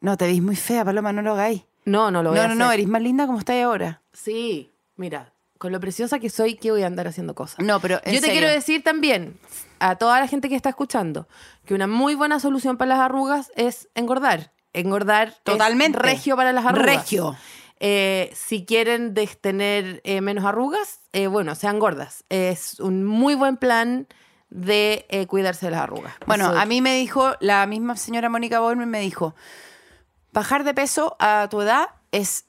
[0.00, 1.62] No, te ves muy fea, Paloma, no lo hagáis.
[1.84, 4.00] no, no lo voy No, a no, eres más linda como estás ahora.
[4.12, 7.58] Sí, mira, con lo preciosa que soy, que voy a andar haciendo cosas.
[7.64, 8.40] No, pero en Yo te serio.
[8.40, 9.38] quiero decir también
[9.78, 11.28] a toda la gente que está escuchando
[11.66, 14.52] que una muy buena solución para las arrugas es engordar.
[14.72, 15.98] Engordar es Totalmente.
[15.98, 16.86] regio para las arrugas.
[16.86, 17.36] Regio.
[17.80, 22.24] Eh, si quieren tener eh, menos arrugas, eh, bueno, sean gordas.
[22.28, 24.06] Es un muy buen plan
[24.50, 26.14] de cuidarse de las arrugas.
[26.26, 29.34] Bueno, Eso- a mí me dijo, la misma señora Mónica Bormen me dijo,
[30.32, 32.44] bajar de peso a tu edad es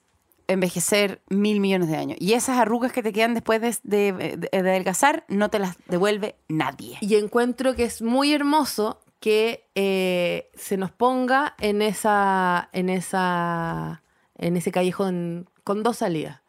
[0.46, 2.18] envejecer mil millones de años.
[2.20, 5.76] Y esas arrugas que te quedan después de, de- de- de adelgazar, no te las
[5.88, 6.98] devuelve nadie.
[7.00, 14.02] Y encuentro que es muy hermoso que eh, se nos ponga en esa, en esa,
[14.36, 16.42] en ese callejón con dos salidas.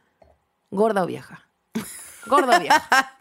[0.71, 1.47] Gorda o vieja.
[2.25, 3.17] Gorda o vieja.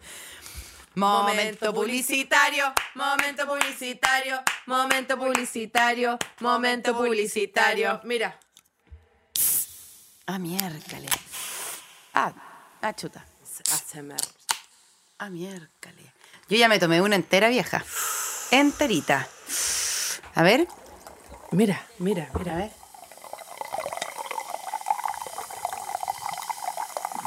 [0.96, 8.00] Momento publicitario, momento publicitario, momento publicitario, momento publicitario.
[8.02, 8.36] Mira.
[10.26, 11.08] Ah, miércale.
[12.12, 12.32] Ah,
[12.82, 13.24] ah, chuta.
[13.72, 14.16] ASMR.
[15.18, 16.12] Ah, miércale.
[16.48, 17.84] Yo ya me tomé una entera vieja.
[18.50, 19.28] Enterita.
[20.34, 20.66] A ver.
[21.50, 22.52] Mira, mira, mira.
[22.52, 22.70] A ver.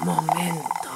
[0.03, 0.89] Momento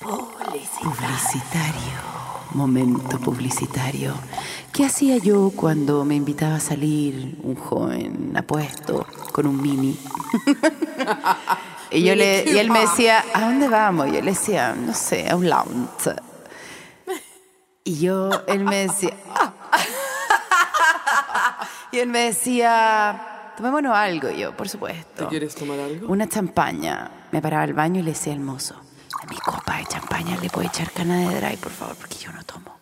[0.00, 0.90] publicitario.
[0.90, 2.10] Publicitario.
[2.52, 4.14] Momento publicitario.
[4.72, 9.98] ¿Qué hacía yo cuando me invitaba a salir un joven apuesto con un mini?
[11.90, 14.08] y, yo le, y él me decía, ¿a dónde vamos?
[14.08, 16.14] Y yo le decía, no sé, a un lounge.
[17.84, 19.16] Y yo, él me decía,
[21.92, 24.30] y él me decía, tomémonos algo.
[24.30, 25.28] Y yo, por supuesto.
[25.28, 26.08] ¿Quieres tomar algo?
[26.08, 27.10] Una champaña.
[27.32, 28.74] Me paraba al baño y le decía al mozo,
[29.22, 32.32] a mi copa de champaña le puede echar cana de dry, por favor, porque yo
[32.32, 32.78] no tomo.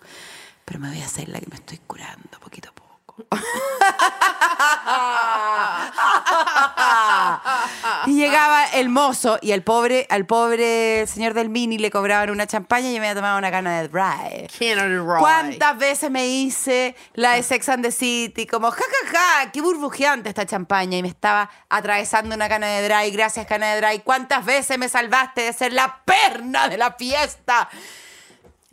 [0.64, 3.26] Pero me voy a hacer la que me estoy curando poquito a poco.
[8.18, 12.90] llegaba el mozo y al pobre, al pobre señor del mini le cobraban una champaña
[12.90, 14.48] y yo me había tomado una cana de dry.
[15.18, 18.46] ¿Cuántas veces me hice la de Sex and the City?
[18.46, 20.98] Como, ja, ja, ja, qué burbujeante esta champaña.
[20.98, 23.10] Y me estaba atravesando una cana de dry.
[23.10, 24.00] Gracias, cana de dry.
[24.00, 27.68] ¿Cuántas veces me salvaste de ser la perna de la fiesta?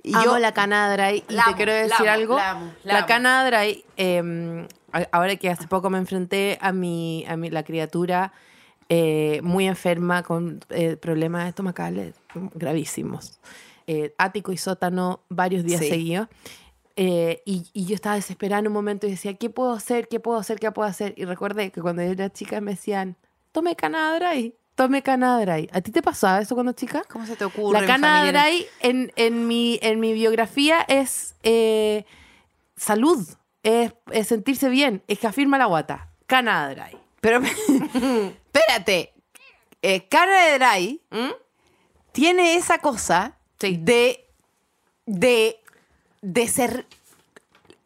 [0.03, 2.35] Y Amo la cana dry y La te amo, quiero la decir amo, algo.
[2.37, 3.07] la amo, la La amo.
[3.07, 4.67] cana dry, eh,
[5.11, 8.31] ahora que hace poco me enfrenté a mi, a mi la criatura
[8.89, 12.15] eh, muy enferma con eh, problemas estomacales
[12.53, 13.39] gravísimos,
[13.87, 15.89] eh, ático y sótano varios días Sí.
[15.89, 16.27] seguidos.
[16.97, 20.07] Eh, y, y yo estaba desesperada en un momento y decía, ¿qué puedo hacer?
[20.07, 20.59] ¿Qué puedo hacer?
[20.59, 21.13] ¿Qué puedo hacer?
[21.17, 23.17] Y recordé que cuando yo era chica me decían,
[23.51, 25.67] tome cana dry, tome cana dry.
[25.73, 27.01] ¿A ti te pasaba eso cuando chica?
[27.09, 27.73] ¿Cómo se te ocurre?
[27.73, 28.41] La mi cana familia?
[28.43, 32.05] dry en, en, mi, en mi biografía es eh,
[32.77, 33.27] salud,
[33.63, 36.11] es, es sentirse bien, es que afirma la guata.
[36.27, 36.97] Cana dry.
[37.25, 37.41] Pero,
[38.53, 39.11] espérate.
[39.81, 41.31] Eh, cana de dry ¿Mm?
[42.11, 43.77] tiene esa cosa Sí.
[43.81, 44.27] de,
[45.07, 45.59] de,
[46.21, 46.85] de ser...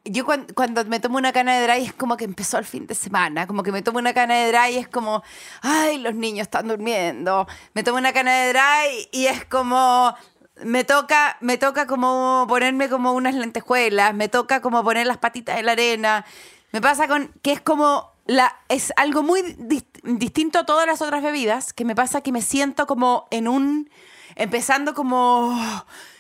[0.04, 2.86] Yo cuan- cuando, me tomo una cana de dry es como que empezó el fin
[2.86, 5.24] de semana, como que me tomo una cana de dry y es como,
[5.62, 7.48] ay, los niños están durmiendo.
[7.74, 10.14] Me tomo una cana de dry y es como,
[10.66, 15.60] me toca, me toca como ponerme como unas lentejuelas, me toca como poner las patitas
[15.60, 16.26] en la arena.
[16.74, 21.02] Me pasa con que es como la es algo muy dis- distinto a todas las
[21.02, 23.90] otras bebidas, que me pasa que me siento como en un
[24.36, 25.60] empezando como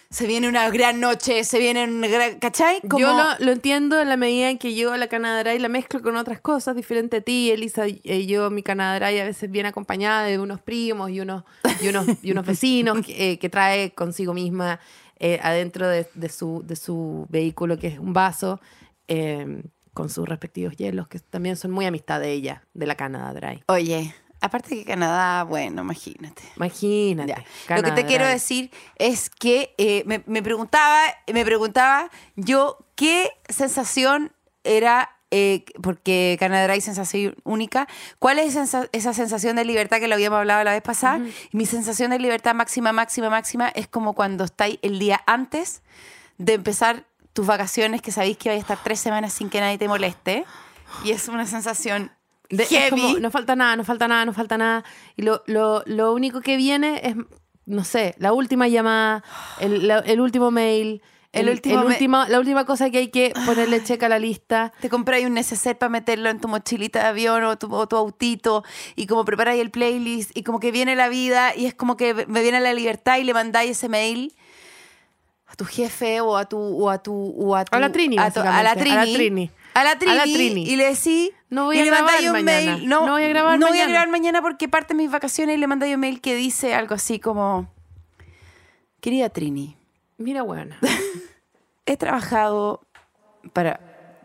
[0.10, 2.82] se viene una gran noche, se viene un gran, ¿cachai?
[2.82, 5.70] Como, Yo lo, lo entiendo en la medida en que yo la cana dry la
[5.70, 7.86] mezclo con otras cosas diferentes a ti, Elisa.
[7.86, 11.44] eh, yo mi cana dry a veces viene acompañada de unos primos y unos,
[11.80, 14.80] y unos, y unos vecinos que, eh, que trae consigo misma
[15.20, 18.60] eh, adentro de, de su, de su vehículo, que es un vaso,
[19.08, 19.62] eh,
[20.00, 23.62] con sus respectivos hielos, que también son muy amistad de ella, de la cana dry.
[23.68, 26.42] Oye, aparte que Canadá, bueno, imagínate.
[26.56, 27.34] Imagínate.
[27.34, 31.02] Lo que Canadá te quiero decir es que eh, me, me preguntaba,
[31.34, 34.32] me preguntaba yo qué sensación
[34.64, 37.90] era eh, porque Canadá Dry es sensación única.
[38.20, 41.20] ¿Cuál es esa, sensación de libertad que lo habíamos hablado la vez pasada?
[41.52, 45.82] Mi sensación de libertad máxima, máxima, máxima es como cuando estáis el día antes
[46.38, 47.06] de empezar
[47.40, 50.44] tus vacaciones, que sabéis que vais a estar tres semanas sin que nadie te moleste.
[51.06, 52.12] Y es una sensación
[52.50, 52.90] De- es heavy.
[53.02, 54.84] como, no falta nada, no falta nada, no falta nada.
[55.16, 57.16] Y lo, lo, lo único que viene es,
[57.66, 59.24] no sé, la última llamada,
[59.62, 62.98] el, la- el último mail, El el, último el me- última- la última cosa que
[62.98, 64.74] hay que ponerle checa a la lista.
[64.82, 67.96] Te compráis un neceser para meterlo en tu mochilita de avión o tu, o tu
[67.96, 68.66] autito
[68.98, 72.26] y como preparáis el playlist y como que viene la vida y es como que
[72.28, 74.34] me viene la libertad y le mandáis ese mail
[75.52, 78.18] a tu jefe o a tu o a tu o a, tu- A la Trini,
[78.18, 79.52] a, tu- a la básicamente, a la Trini Trini.
[79.74, 80.64] a la Trini, A la Trini.
[80.64, 82.42] y le decís No voy a grabar mañana.
[82.44, 83.92] mail no, No voy a grabar no voy a mañana.
[83.92, 86.96] grabar mañana porque parte de mis vacaciones y le mandáis un mail que dice algo
[86.96, 87.72] así como
[89.02, 89.76] querida Trini
[90.18, 90.78] Mira, buena.
[91.86, 92.82] he trabajado
[93.54, 93.80] para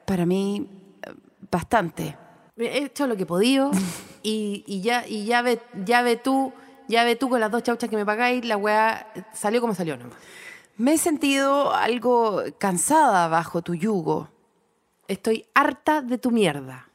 [0.06, 0.68] para mí
[1.06, 1.12] eh,
[1.50, 2.16] bastante
[2.56, 3.70] He hecho lo que he podido
[4.22, 6.52] y, y ya, y ya ve, ya ve tú,
[6.88, 9.96] ya ve tú con las dos chauchas que me pagáis, la weá salió como salió
[9.96, 10.16] nomás.
[10.76, 14.28] Me he sentido algo cansada bajo tu yugo
[15.06, 16.88] Estoy harta de tu mierda.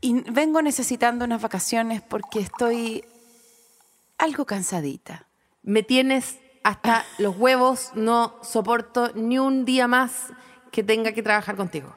[0.00, 3.04] y vengo necesitando unas vacaciones porque estoy
[4.18, 5.26] algo cansadita.
[5.62, 10.28] Me tienes hasta los huevos, no soporto ni un día más
[10.72, 11.94] que tenga que trabajar contigo.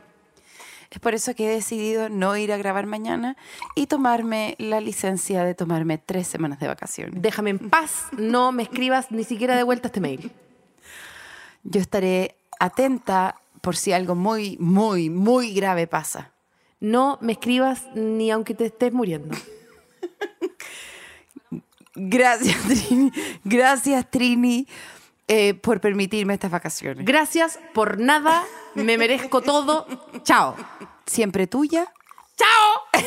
[0.92, 3.38] Es por eso que he decidido no ir a grabar mañana
[3.76, 7.22] y tomarme la licencia de tomarme tres semanas de vacaciones.
[7.22, 10.32] Déjame en paz, no me escribas ni siquiera de vuelta este mail.
[11.64, 16.32] Yo estaré atenta por si algo muy, muy, muy grave pasa.
[16.80, 19.36] No me escribas ni aunque te estés muriendo.
[21.96, 23.12] Gracias, Trini.
[23.44, 24.68] Gracias, Trini,
[25.28, 27.06] eh, por permitirme estas vacaciones.
[27.06, 28.46] Gracias por nada,
[28.76, 29.86] me merezco todo.
[30.24, 30.56] Chao.
[31.06, 31.92] Siempre tuya,
[32.40, 33.04] ¡Chao!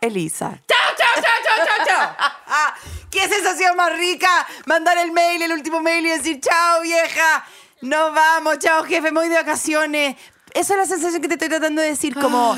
[0.00, 0.58] Elisa.
[0.66, 2.16] ¡Chao, chao, chao, chao, chao, chao!
[3.10, 4.46] ¡Qué sensación más rica!
[4.64, 7.44] Mandar el mail, el último mail y decir, chao vieja,
[7.84, 10.16] nos vamos, chao jefe, me voy de vacaciones.
[10.54, 12.54] Esa es la sensación que te estoy tratando de decir, como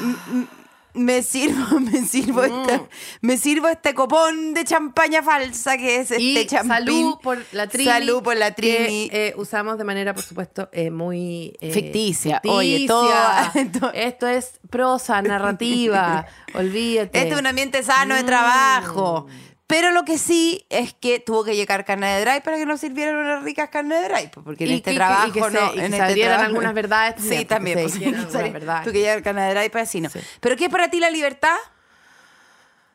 [0.00, 0.46] m-
[0.94, 2.80] me sirvo, me sirvo, este,
[3.20, 6.68] me sirvo este copón de champaña falsa que es este champín.
[6.70, 7.90] salud por la Trini.
[7.90, 9.08] Salud por la Trini.
[9.10, 11.56] que, eh, usamos de manera, por supuesto, eh, muy...
[11.60, 12.40] eh, Ficticia.
[12.46, 13.10] Oye, todo-
[13.80, 16.26] todo- Esto es prosa, narrativa.
[16.54, 17.18] Olvídate.
[17.18, 18.26] Este es un ambiente sano de Mm.
[18.26, 19.26] trabajo.
[19.66, 22.80] Pero lo que sí es que tuvo que llegar carne de dry para que nos
[22.80, 25.72] sirvieran unas ricas carne de dry, porque en Y este y trabajo que se- no.
[25.72, 28.28] y que en se este trabajo- algunas verdades Sí, también, se pues.
[28.28, 30.10] Tuvo que llegar carne de dry para así no.
[30.10, 30.18] Sí.
[30.40, 31.56] ¿Pero qué es para ti la libertad?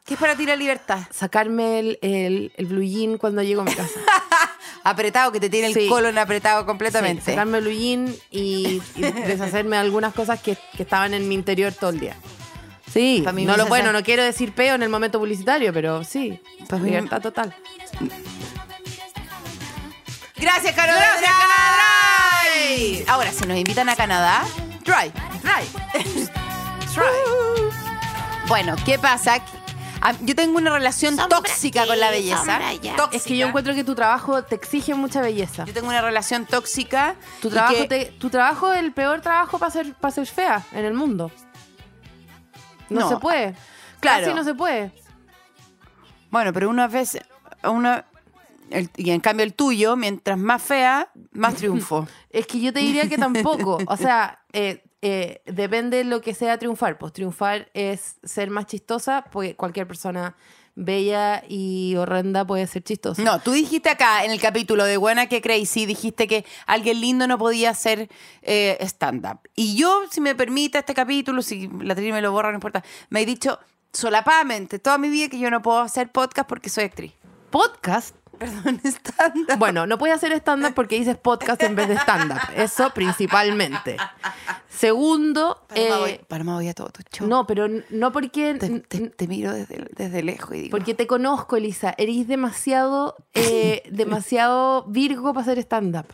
[0.06, 1.00] ¿Qué es para ti la libertad?
[1.12, 4.00] Sacarme el, el, el blue jean cuando llego a mi casa.
[4.84, 5.88] Apretado, que te tiene el Sí.
[5.88, 7.24] colon apretado Sí, completamente.
[7.26, 11.36] sacarme el blue jean y, y deshacerme de algunas cosas que, que estaban en mi
[11.36, 12.16] interior todo el día.
[12.92, 16.04] Sí, Pa' mí no lo bueno, no quiero decir peo en el momento publicitario, pero
[16.04, 16.40] sí,
[16.72, 17.54] mí- libertad total.
[20.38, 21.32] Gracias, Caro de Gracias,
[22.66, 23.06] Dry.
[23.08, 24.44] Ahora, si nos invitan a Canadá,
[24.84, 25.12] try.
[25.42, 26.30] Try.
[28.48, 29.40] Bueno, ¿qué pasa?
[30.02, 32.60] Ah, Yo tengo una relación tóxica con la belleza.
[33.12, 35.66] Es que yo encuentro que tu trabajo te exige mucha belleza.
[35.66, 37.16] Yo tengo una relación tóxica.
[37.42, 40.64] Tu trabajo, que- te- tu trabajo es el peor trabajo para ser, para ser fea
[40.72, 41.32] en el mundo.
[42.90, 43.10] No, No.
[43.10, 43.56] se puede.
[44.00, 44.24] Claro.
[44.26, 44.92] Casi no se puede.
[46.32, 47.18] Bueno, pero una vez,
[47.64, 48.06] una,
[48.70, 52.08] el- y en cambio el tuyo, mientras más fea, más triunfo.
[52.30, 53.80] Es que yo te diría que tampoco.
[53.88, 56.98] O sea, eh, eh, depende de lo que sea triunfar.
[57.00, 60.36] Pues triunfar es ser más chistosa, pues cualquier persona
[60.76, 63.22] bella y horrenda puede ser chistosa.
[63.22, 67.28] No, tú dijiste acá en el capítulo de Buena que Crazy, dijiste que alguien lindo
[67.28, 68.10] no podía hacer
[68.42, 69.40] eh, stand-up.
[69.56, 72.84] Y yo, si me permite este capítulo, si la Trini me lo borra, no importa,
[73.10, 73.60] me he dicho
[73.94, 77.14] solapadamente toda mi vida que yo no puedo hacer podcast porque soy actriz.
[77.50, 78.19] Podcast.
[78.40, 79.58] Perdón, stand-up.
[79.58, 82.40] Bueno, no puedes hacer stand-up porque dices podcast en vez de stand-up.
[82.56, 83.98] Eso principalmente.
[84.70, 87.28] Segundo, Paloma, eh, voy, Paloma, voy a todo tu show.
[87.28, 88.56] no, pero no porque...
[88.56, 90.72] Te, te- te miro desde, desde lejos y digo...
[90.78, 91.94] Porque te conozco, Elisa.
[91.98, 96.06] Eres demasiado, eh, demasiado virgo para hacer stand-up.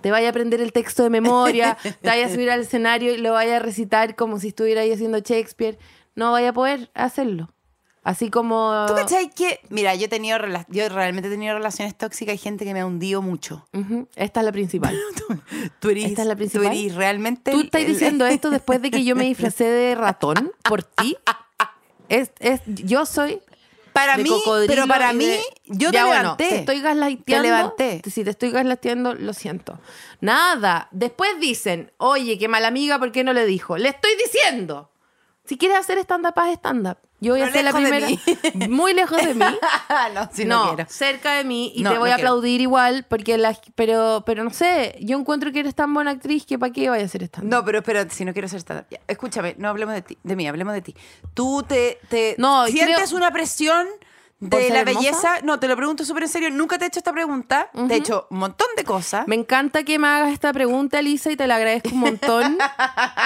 [0.00, 3.18] Te vaya a aprender el texto de memoria, te vaya a subir al escenario y
[3.18, 5.78] lo vaya a recitar como si estuviera ahí haciendo Shakespeare.
[6.14, 7.50] No vaya a poder hacerlo.
[8.04, 8.84] Así como...
[8.88, 12.64] ¿Tú cachai que, mira, yo he tenido, yo realmente he tenido relaciones tóxicas y gente
[12.64, 13.66] que me ha hundido mucho.
[14.16, 14.98] Esta es la principal.
[15.80, 16.66] Tú eres, Esta es la tú principal.
[16.76, 17.50] eres realmente...
[17.50, 21.16] ¿Tú estás el- diciendo esto después de que yo me disfracé de ratón por ti?
[22.08, 23.40] Es, es, yo soy
[23.92, 24.30] Para mí-
[24.66, 26.22] pero para mí, de- yo te ya, levanté.
[26.22, 27.24] Bueno, te estoy gaslighteando.
[27.42, 28.02] Te levanté.
[28.10, 29.78] Si te estoy gaslighteando, lo siento.
[30.22, 30.88] Nada.
[30.92, 33.76] Después dicen, oye, qué mala amiga, ¿por qué no le dijo?
[33.76, 34.90] Le estoy diciendo.
[35.48, 36.98] Si quieres hacer stand-up, haz stand-up.
[37.20, 38.06] Yo voy a ser la primera.
[38.68, 39.40] Muy lejos de mí.
[40.14, 40.90] no, si no, no, quiero.
[40.90, 44.50] cerca de mí y No, te voy a aplaudir igual, porque la, pero, pero no
[44.50, 47.48] sé, yo encuentro que eres tan buena actriz que para qué vaya a ser stand
[47.50, 48.86] No, pero espera, si no quiero ser stand-up.
[49.08, 50.94] Escúchame, no hablemos de ti, de mí, hablemos de ti.
[51.34, 54.07] ¿Tú te, te No, sientes creo- una presión ¿Por
[54.40, 54.98] de la hermosa?
[55.00, 55.28] belleza?
[55.42, 56.50] No, te lo pregunto súper en serio.
[56.50, 57.70] Nunca te he hecho esta pregunta.
[57.88, 59.26] Te he hecho un montón de cosas.
[59.26, 62.58] Me encanta que me hagas esta pregunta, Elisa, y te la agradezco un montón.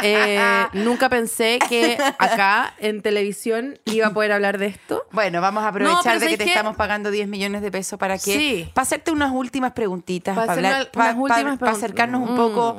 [0.05, 5.05] Eh, nunca pensé que acá en televisión iba a poder hablar de esto.
[5.13, 8.15] Bueno, vamos a aprovechar de que ¿sabes te estamos pagando 10 millones de pesos para
[8.19, 8.71] que Sí.
[8.75, 12.37] para hacerte unas últimas preguntitas, Para hablar, para, últimas acercarnos un Mm.
[12.37, 12.79] poco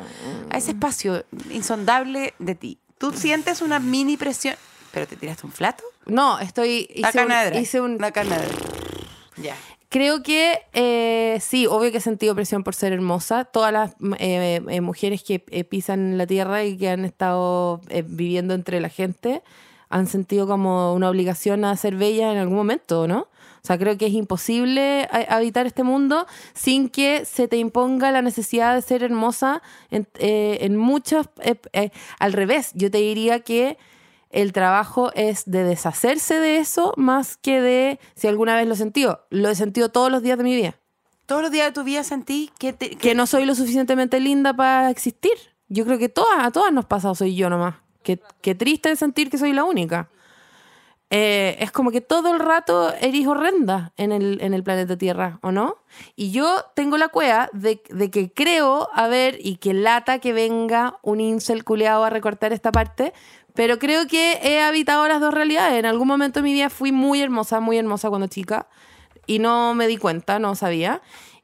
[0.50, 2.78] a ese espacio insondable de ti.
[2.98, 4.56] ¿Tú sientes una mini presión?
[4.92, 5.84] ¿Pero te tiraste un flato?
[6.06, 6.88] No, estoy.
[6.96, 7.60] La Hice un, canadra.
[7.60, 8.48] hice un- La canadra.
[9.38, 9.56] Ya.
[9.90, 13.46] Creo que eh, sí, obvio que he sentido presión por ser hermosa.
[13.46, 18.54] Todas las eh, eh, mujeres que eh, pisan la tierra y que han estado viviendo
[18.56, 19.44] entre la gente
[19.90, 23.20] han sentido como una obligación a ser bellas en algún momento, ¿no?
[23.20, 28.12] O sea, creo que es imposible ha- habitar este mundo sin que se te imponga
[28.12, 29.62] la necesidad de ser hermosa
[29.92, 31.30] en, eh, en muchos...
[32.18, 33.78] al revés, yo te diría que
[34.34, 38.78] el trabajo es de deshacerse de eso más que de si alguna vez lo he
[38.78, 39.26] sentido.
[39.30, 40.76] Lo he sentido todos los días de mi vida.
[41.26, 44.20] Todos los días de tu vida sentí que, te, que- Que no soy lo suficientemente
[44.20, 45.32] linda para existir.
[45.70, 47.76] Yo creo que todas, a todas nos pasa, soy yo nomás.
[48.04, 50.10] Qué, qué triste es sentir que soy la única.
[51.10, 55.38] Eh, es como que todo el rato eres horrenda en el, en el planeta Tierra,
[55.44, 55.76] ¿o no?
[56.16, 60.34] Y yo tengo la cueva de, de que creo, a ver, y que lata que
[60.34, 63.14] venga un incel culeado a recortar esta parte,
[63.56, 65.80] pero creo que he habitado las dos realidades.
[65.80, 68.68] En algún momento de mi vida fui muy hermosa, muy hermosa cuando chica,
[69.28, 71.02] y no me di cuenta, no sabía.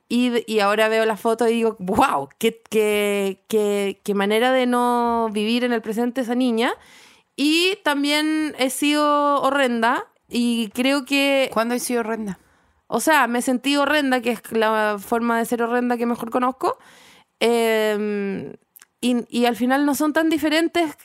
[0.08, 4.66] Y, y ahora veo las fotos y digo, wow, qué, qué, qué, qué manera de
[4.66, 6.74] no vivir en el presente esa niña.
[7.36, 12.40] Y también he sido horrenda y creo que, ¿Cuándo he sido horrenda?
[12.88, 16.80] o sea, me sentí horrenda, que es la forma de ser horrenda que mejor conozco.
[17.40, 18.56] Eh,
[19.02, 20.98] y, y al final no son tan diferentes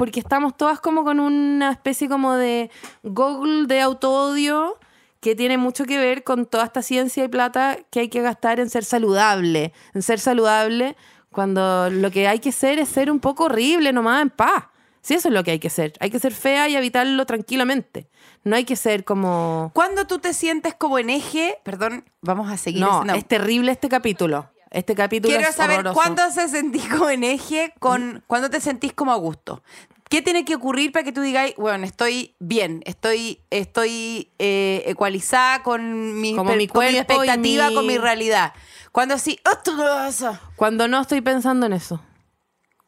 [0.00, 2.70] porque estamos todas como con una especie como de
[3.02, 4.78] goggle de autoodio
[5.20, 8.60] que tiene mucho que ver con toda esta ciencia y plata que hay que gastar
[8.60, 10.96] en ser saludable, en ser saludable
[11.30, 14.64] cuando lo que hay que ser es ser un poco horrible nomás en paz.
[15.02, 15.92] Sí, eso es lo que hay que ser.
[16.00, 18.08] Hay que ser fea y habitarlo tranquilamente.
[18.42, 19.70] No hay que ser como...
[19.74, 21.58] ¿Cuándo tú te sientes como en eje?
[21.62, 22.80] Perdón, vamos a seguir.
[22.80, 23.12] No, no.
[23.12, 24.49] es terrible este capítulo.
[24.70, 25.94] Este capítulo Quiero es saber horroroso.
[25.94, 29.62] cuándo se sentís como en eje con cuándo te sentís como a gusto.
[30.08, 35.62] ¿Qué tiene que ocurrir para que tú digáis, bueno, estoy bien, estoy, estoy eh, ecualizada
[35.62, 38.52] con mi, Como mi con cuerpo expectativa, mi- con mi realidad?
[38.90, 40.40] Cuando así, "Esto no pasa".
[40.56, 42.00] Cuando no estoy pensando en eso.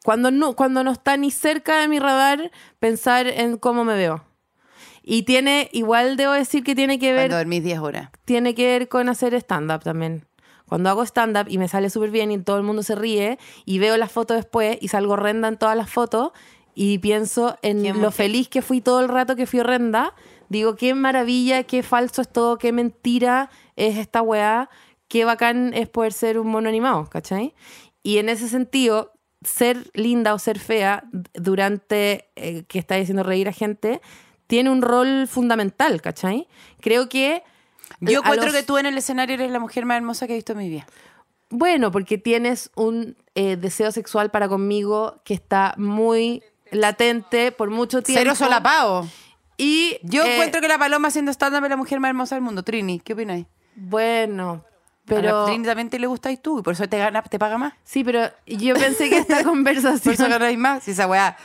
[0.03, 4.25] Cuando no, cuando no está ni cerca de mi radar pensar en cómo me veo.
[5.01, 8.09] Y tiene, igual debo decir que tiene que ver cuando dormís 10 horas.
[8.25, 10.25] tiene que ver con hacer stand-up también.
[10.67, 13.79] Cuando hago stand-up y me sale súper bien y todo el mundo se ríe y
[13.79, 16.31] veo las fotos después y salgo horrenda en todas las fotos
[16.75, 20.15] y pienso en lo feliz que fui todo el rato que fui horrenda,
[20.49, 24.69] digo, qué maravilla, qué falso es todo, qué mentira es esta weá,
[25.07, 27.53] qué bacán es poder ser un mono animado, ¿cachai?
[28.01, 29.11] Y en ese sentido,
[29.43, 34.01] ser linda o ser fea durante eh, que está diciendo reír a gente
[34.47, 36.47] tiene un rol fundamental, ¿cachai?
[36.79, 37.43] Creo que...
[37.99, 40.33] Yo a encuentro los- que tú en el escenario eres la mujer más hermosa que
[40.33, 40.85] he visto en mi vida.
[41.49, 48.01] Bueno, porque tienes un eh, deseo sexual para conmigo que está muy latente por mucho
[48.01, 48.19] tiempo.
[48.19, 49.07] Cero solapao.
[49.57, 52.43] Y Yo eh, encuentro que la Paloma haciendo stand-up es la mujer más hermosa del
[52.43, 52.63] mundo.
[52.63, 53.45] Trini, ¿qué opináis?
[53.75, 54.65] Bueno,
[55.05, 55.43] Pero...
[55.43, 57.73] A Trini también te le gustáis tú y por eso te, gana, te paga más.
[57.83, 60.13] Sí, pero yo pensé que esta Por conversación...
[60.15, 60.83] eso ganáis más.
[60.83, 61.37] Si esa weá.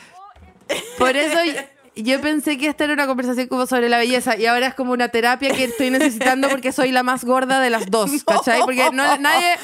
[0.98, 1.38] Por eso
[2.02, 4.74] yo, yo pensé que esta era una conversación como sobre la belleza y ahora es
[4.74, 8.60] como una terapia que estoy necesitando porque soy la más gorda de las dos, ¿cachai?
[8.62, 9.56] Porque no, nadie,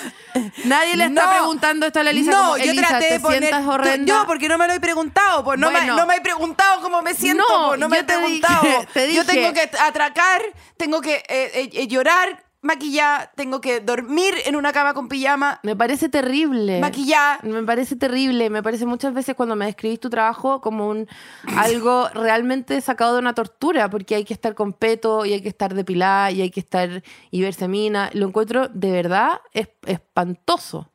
[0.65, 1.31] nadie le está No.
[1.33, 3.55] preguntando esto a la Elisa No, como, yo Elisa, traté ¿te de poner.
[3.55, 4.07] horrenda?
[4.07, 5.95] Yo, porque no me lo he preguntado, pues no, Bueno.
[5.95, 8.15] me, no me he preguntado cómo me siento, No, pues, no me yo he te
[8.15, 8.63] preguntado.
[8.63, 10.43] dije- te Yo dije- tengo que atracar,
[10.77, 15.61] tengo que eh, eh, eh, llorar, maquillar, tengo que dormir en una cama con pijama,
[15.63, 16.81] Me parece terrible.
[16.81, 17.45] maquillar.
[17.45, 21.07] Me parece terrible, me parece muchas veces cuando me describís tu trabajo como un
[21.57, 25.49] algo realmente sacado de una tortura, porque hay que estar con peto y hay que
[25.51, 28.11] estar depilada y hay que estar y verse mina.
[28.15, 30.91] Lo encuentro de verdad es, espantoso.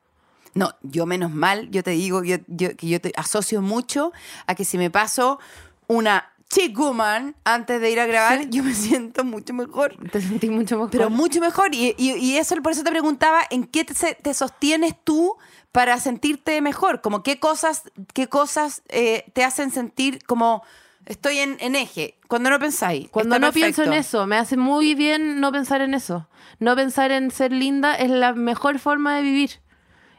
[0.56, 4.12] No, yo menos mal, yo te digo yo, yo- que yo te asocio mucho
[4.48, 5.40] a que si me paso
[5.88, 9.96] una Chick Woman antes de ir a grabar, yo me siento mucho mejor.
[10.12, 10.90] Te sentís mucho mejor.
[10.92, 11.74] Pero mucho mejor.
[11.76, 15.36] Y, y- y eso por eso te preguntaba, ¿en qué te, te sostienes tú
[15.72, 17.02] para sentirte mejor?
[17.02, 17.84] Como qué cosas,
[18.14, 20.64] qué cosas eh, te hacen sentir como
[21.06, 22.18] estoy en, en eje.
[22.28, 23.10] Cuando no pensáis.
[23.10, 26.28] Cuando no pienso en eso, me hace muy bien no pensar en eso.
[26.58, 29.52] No pensar en ser linda es la mejor forma de vivir.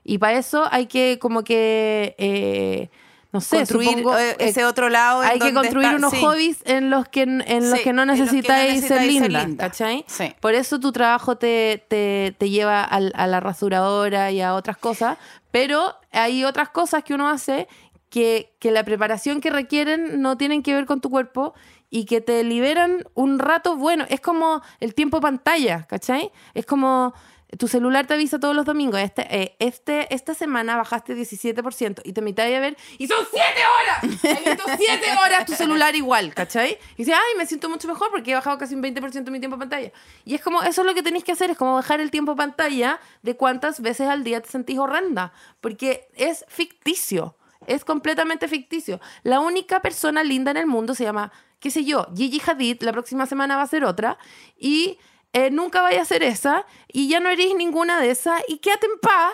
[0.05, 2.91] Y para eso hay que como que, eh,
[3.33, 5.22] no sé, Construir supongo, eh, eh, ese otro lado.
[5.22, 6.20] en hay que donde construir está- unos sí.
[6.20, 9.47] hobbies en los que, en los que no que necesitáis ser linda.
[9.57, 10.05] ¿cachai?
[10.09, 10.35] Sí.
[10.41, 15.16] Por eso tu trabajo te, te, te lleva a, la rasuradora y a otras cosas,
[15.51, 17.68] pero hay otras cosas que uno hace
[18.09, 21.55] que, que la preparación que requieren no tienen que ver con tu cuerpo
[21.89, 24.05] y que te liberan un rato bueno.
[24.09, 26.31] Es como el tiempo pantalla, ¿cachai?
[26.55, 27.14] Es como
[27.59, 29.01] tu celular te avisa todos los domingos.
[29.01, 33.44] Este, eh, este, esta semana bajaste 17% y te metáis a ver y son 7
[33.80, 34.20] horas.
[34.22, 36.78] He visto 7 horas tu celular igual, ¿cachai?
[36.94, 39.40] Y dices, ay, me siento mucho mejor porque he bajado casi un 20% de mi
[39.40, 39.90] tiempo pantalla.
[40.24, 42.36] Y es como, eso es lo que tenéis que hacer, es como bajar el tiempo
[42.36, 45.32] pantalla de cuántas veces al día te sentís horrenda.
[45.61, 47.36] Porque es ficticio.
[47.66, 49.01] Es completamente ficticio.
[49.22, 52.82] La única persona linda en el mundo se llama, qué sé yo, Gigi Hadid.
[52.82, 54.18] La próxima semana va a ser otra.
[54.59, 54.98] Y
[55.33, 56.66] eh, nunca vaya a ser esa.
[56.89, 58.43] Y ya no eres ninguna de esas.
[58.49, 59.33] Y quédate en paz.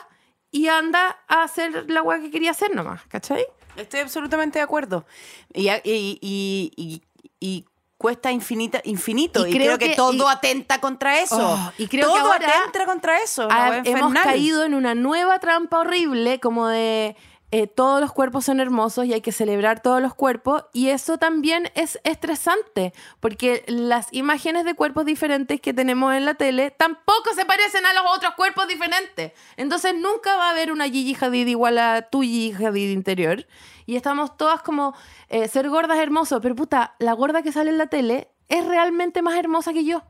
[0.51, 3.03] Y anda a hacer la weá que quería hacer nomás.
[3.09, 3.44] ¿Cachai?
[3.76, 5.05] Estoy absolutamente de acuerdo.
[5.53, 7.03] Y, y,
[7.40, 7.64] y-
[7.99, 9.47] cuesta infinita, infinito.
[9.47, 11.36] Y Y, creo creo, que, que- todo atenta contra eso.
[11.40, 13.49] Oh, y creo todo que ahora atenta contra eso.
[13.51, 14.22] hemos infernal.
[14.22, 17.16] caído en una nueva trampa horrible como de
[17.53, 21.16] eh, todos los cuerpos son hermosos y hay que celebrar todos los cuerpos y eso
[21.16, 27.34] también es estresante porque las imágenes de cuerpos diferentes que tenemos en la tele tampoco
[27.36, 29.32] se parecen a los otros cuerpos diferentes.
[29.57, 33.47] Entonces nunca va a haber una Gigi Hadid igual a tu Gigi Hadid interior
[33.86, 34.94] y estamos todas como
[35.28, 38.66] eh, ser gordas es hermoso pero puta la gorda que sale en la tele es
[38.66, 40.03] realmente más hermosa que yo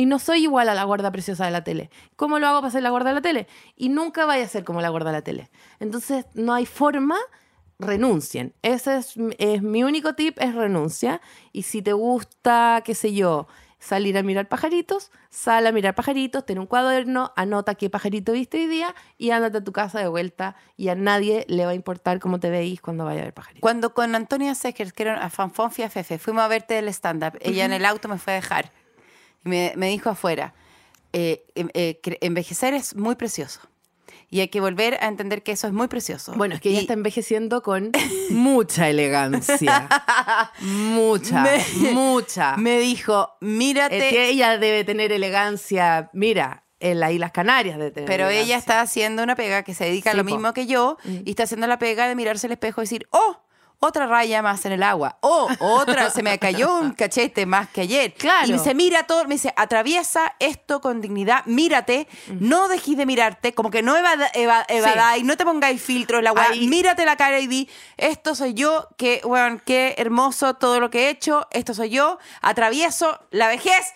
[0.00, 1.90] y no soy igual a la gorda preciosa de la tele.
[2.16, 3.46] ¿Cómo lo hago para ser la gorda de la tele?
[3.76, 5.50] Y nunca vaya a ser como la gorda de la tele.
[5.80, 7.16] Entonces, no hay forma,
[7.78, 8.54] renuncien.
[8.62, 11.20] Ese es, es mi único tip, es renuncia.
[11.52, 13.46] Y si te gusta, qué sé yo,
[13.78, 18.58] salir a mirar pajaritos, sal a mirar pajaritos, ten un cuaderno, anota qué pajarito viste
[18.58, 21.74] hoy día y ándate a tu casa de vuelta y a nadie le va a
[21.74, 23.60] importar cómo te veis cuando vaya a ver pajaritos.
[23.60, 27.64] Cuando con Antonia Seckers, que era a Fanfonfia Fefe, fuimos a verte el stand-up, ella
[27.64, 28.72] en el auto me fue a dejar.
[29.46, 30.52] Me, me dijo afuera,
[31.12, 33.60] eh, em- eh, envejecer es muy precioso.
[34.28, 36.32] Y hay que volver a entender que eso es muy precioso.
[36.34, 37.92] Bueno, es que ella Y- está envejeciendo con
[38.30, 39.88] mucha elegancia.
[40.60, 42.56] mucha, Me- mucha.
[42.56, 43.98] Me dijo, mírate.
[44.10, 48.80] que ella debe tener elegancia, mira, en las Islas Canarias debe tener Pero ella está
[48.80, 50.34] haciendo una pega que se dedica Sí, a lo po.
[50.34, 53.38] mismo que yo y está haciendo la pega de mirarse al espejo y decir, oh,
[53.78, 55.18] otra raya más en el agua.
[55.20, 58.14] Oh, otra, se me cayó un cachete más que ayer.
[58.14, 58.46] Claro.
[58.46, 62.08] Y me dice, mira todo, me dice, atraviesa esto con dignidad, mírate,
[62.40, 66.50] no dejes de mirarte, como que no evada- evadáis, no te pongáis filtros, la weá,
[66.68, 71.06] mírate la cara y di, esto soy yo, que, weón, qué hermoso todo lo que
[71.06, 73.92] he hecho, esto soy yo, atravieso la vejez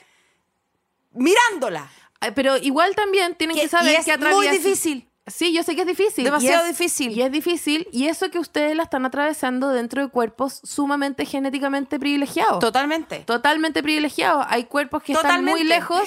[1.12, 1.90] mirándola.
[2.34, 5.08] Pero igual también tienen Que- que saber y es que muy difícil.
[5.26, 6.24] Sí, yo sé que es difícil.
[6.24, 7.12] Demasiado Y es- difícil.
[7.16, 7.86] Y es difícil.
[7.92, 12.58] Y eso que ustedes la están atravesando dentro de cuerpos sumamente genéticamente privilegiados.
[12.58, 13.20] Totalmente.
[13.20, 14.44] Totalmente privilegiados.
[14.48, 16.02] Hay cuerpos que están muy lejos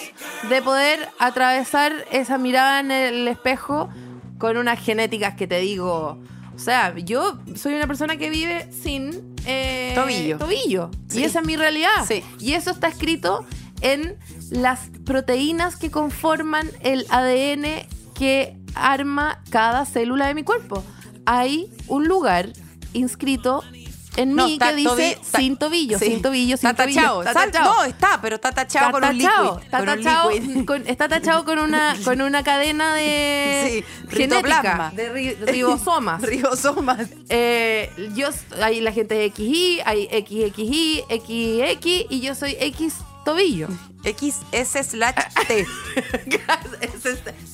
[0.50, 3.90] de poder atravesar esa mirada en el espejo
[4.40, 6.20] con unas genéticas que te digo.
[6.56, 10.38] O sea, yo soy una persona que vive sin eh, Tobillo.
[10.38, 10.92] tobillo.
[11.08, 11.22] Sí.
[11.22, 12.06] Y esa es mi realidad.
[12.08, 12.24] Sí.
[12.40, 13.46] Y eso está escrito
[13.82, 14.18] en
[14.52, 20.84] las proteínas que conforman el ADN que arma cada célula de mi cuerpo.
[21.26, 22.50] Hay un lugar
[22.94, 23.64] inscrito
[24.16, 26.06] en No, mí que dice tobi- sin tobillo, sí.
[26.06, 27.02] sin tobillo, sin está tobillo.
[27.02, 27.22] tachado.
[27.24, 27.74] Está Sal- tachado.
[27.74, 29.30] No, está, pero está tachado con un liquid.
[29.64, 30.66] está con un tachado liquid.
[30.66, 36.22] con- está tachado con una, con una cadena de Sí, genética, de ri- ribosomas.
[36.30, 37.08] Ribosomas.
[37.30, 38.28] Eh, yo,
[38.62, 42.94] hay la gente es XY, hay XXY, XX y yo soy X
[43.24, 43.68] tobillo.
[44.04, 45.16] XS slash
[45.48, 45.66] T.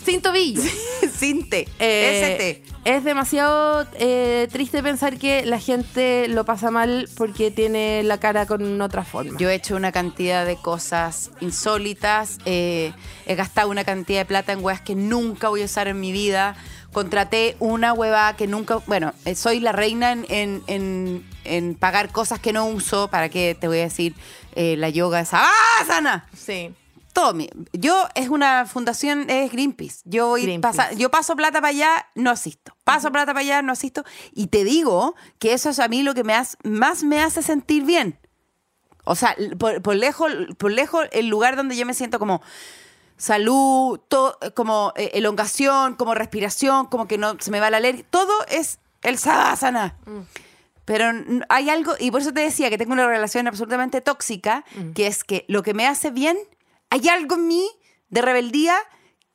[0.05, 0.61] Sin tobillo.
[1.17, 1.67] Sin T.
[1.79, 2.73] Eh, ST.
[2.85, 8.45] Es demasiado eh, triste pensar que la gente lo pasa mal porque tiene la cara
[8.45, 9.37] con otra forma.
[9.37, 12.37] Yo he hecho una cantidad de cosas insólitas.
[12.45, 12.93] eh,
[13.27, 16.11] he gastado una cantidad de plata en weas que nunca voy a usar en mi
[16.11, 16.55] vida.
[16.93, 18.77] Contraté una hueva que nunca.
[18.87, 23.09] Bueno, eh, soy la reina en, en- en- en pagar cosas que no uso.
[23.09, 24.15] ¿Para qué te voy a decir?
[24.55, 25.29] Eh, la yoga es.
[25.33, 25.49] ¡Ah,
[25.87, 26.27] sana!
[26.35, 26.73] sí.
[27.13, 30.77] todo mi- yo es una fundación es Greenpeace yo voy Greenpeace.
[30.77, 34.47] pasa- yo paso plata para allá no asisto paso plata para allá no asisto y
[34.47, 37.83] te digo que eso es a mí lo que me hace, más me hace sentir
[37.83, 38.19] bien
[39.05, 42.41] O sea, por, por lejos, por lejos, el lugar donde yo me siento como
[43.17, 43.99] salud,
[44.55, 48.79] como eh, elongación, como respiración, como que no se me va la alergia, todo es
[49.01, 49.97] el sadasana.
[50.89, 51.05] Pero
[51.49, 54.65] hay algo, y por eso te decía que tengo una relación absolutamente tóxica,
[54.95, 56.35] que es que lo que me hace bien,
[56.89, 57.69] hay algo en mí
[58.09, 58.75] de rebeldía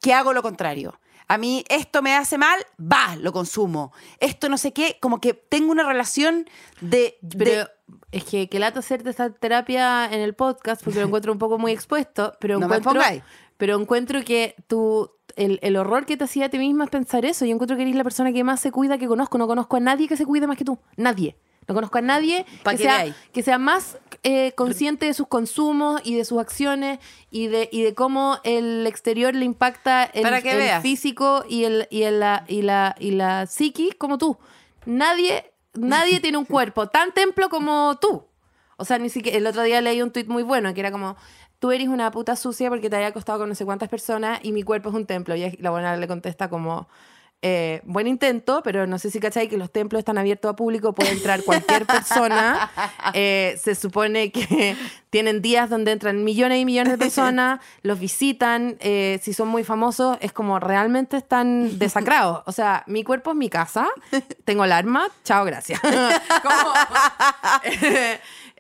[0.01, 0.99] que hago lo contrario.
[1.29, 3.93] A mí esto me hace mal, va, lo consumo.
[4.19, 6.45] Esto no sé qué, como que tengo una relación
[6.81, 7.17] de...
[7.23, 7.69] de- Pero
[8.11, 11.57] es que, que lata hacerte esta terapia en el podcast porque lo encuentro un poco
[11.59, 12.93] muy expuesto, pero No encuentro,
[13.57, 17.25] pero encuentro que tú, el, el horror que te hacía a ti misma es pensar
[17.25, 17.45] eso.
[17.47, 19.39] Yo encuentro que eres la persona que más se cuida que conozco.
[19.39, 20.79] No conozco a nadie que se cuide más que tú.
[20.97, 21.39] Nadie.
[21.67, 26.15] No conozco a nadie que, sea, que sea más eh, consciente de sus consumos y
[26.15, 26.99] de sus acciones
[27.31, 30.83] y de, y de cómo el exterior le impacta el, Para que el veas.
[30.83, 34.37] físico y, el, y, el- la, y, la, y la psiquis como tú.
[34.85, 38.25] Nadie, nadie tiene un cuerpo tan templo como tú.
[38.77, 39.39] O sea, ni siquiera.
[39.39, 41.17] El otro día leí un tuit muy bueno que era como.
[41.61, 44.53] Tú eres una puta sucia porque te había acostado con no sé cuántas personas y
[44.53, 45.35] mi cuerpo es un templo.
[45.35, 46.89] Y la buena le contesta como.
[47.47, 50.95] Eh, buen intento, pero no sé si cachai que los templos están abiertos a público,
[50.95, 52.71] puede entrar cualquier persona.
[53.13, 54.75] Eh, se supone que
[55.11, 59.63] tienen días donde entran millones y millones de personas, los visitan, eh, si son muy
[59.63, 62.43] famosos, es como realmente están desacrados.
[62.47, 63.89] O sea, mi cuerpo es mi casa,
[64.47, 65.81] tengo alarma, chao, gracias.
[65.81, 66.73] Como-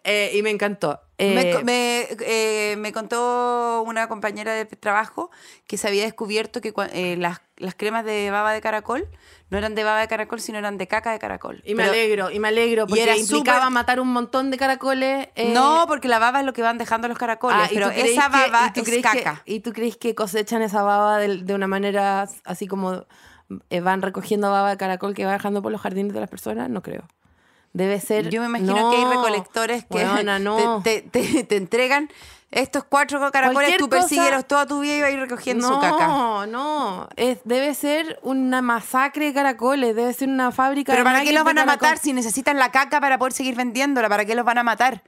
[0.06, 1.00] Eh, y me encantó.
[1.16, 5.30] Me, Eh, me, eh, me contó una compañera de trabajo
[5.68, 9.06] que se había descubierto que eh, las, las cremas de baba de caracol
[9.48, 11.62] no eran de baba de caracol, sino eran de caca de caracol.
[11.64, 15.28] y me Pero- alegro, y me alegro, porque era implicaba matar un montón de caracoles.
[15.52, 18.28] No, porque la baba es lo que van dejando los caracoles, Ah, ¿y pero esa
[18.28, 19.42] que- baba y tú es que- caca.
[19.44, 23.06] ¿Y tú crees que cosechan esa baba de, de una manera así como
[23.70, 26.68] van recogiendo baba de caracol que va dejando por los jardines de las personas?
[26.70, 27.06] No creo.
[27.74, 28.30] Debe ser.
[28.30, 30.04] Yo me imagino No, que hay recolectores que
[30.40, 30.80] no.
[30.82, 32.08] te, te- te- te entregan
[32.50, 35.80] estos cuatro caracoles, tú persíguelos toda tu vida y vas a ir recogiendo no, su
[35.80, 36.46] caca.
[36.46, 37.08] no.
[37.16, 39.96] Es, debe ser una masacre de caracoles.
[39.96, 42.70] Debe ser una fábrica Pero de ¿para qué los van a matar si necesitan la
[42.70, 44.08] caca para poder seguir vendiéndola?
[44.08, 45.02] ¿Para qué los van a matar?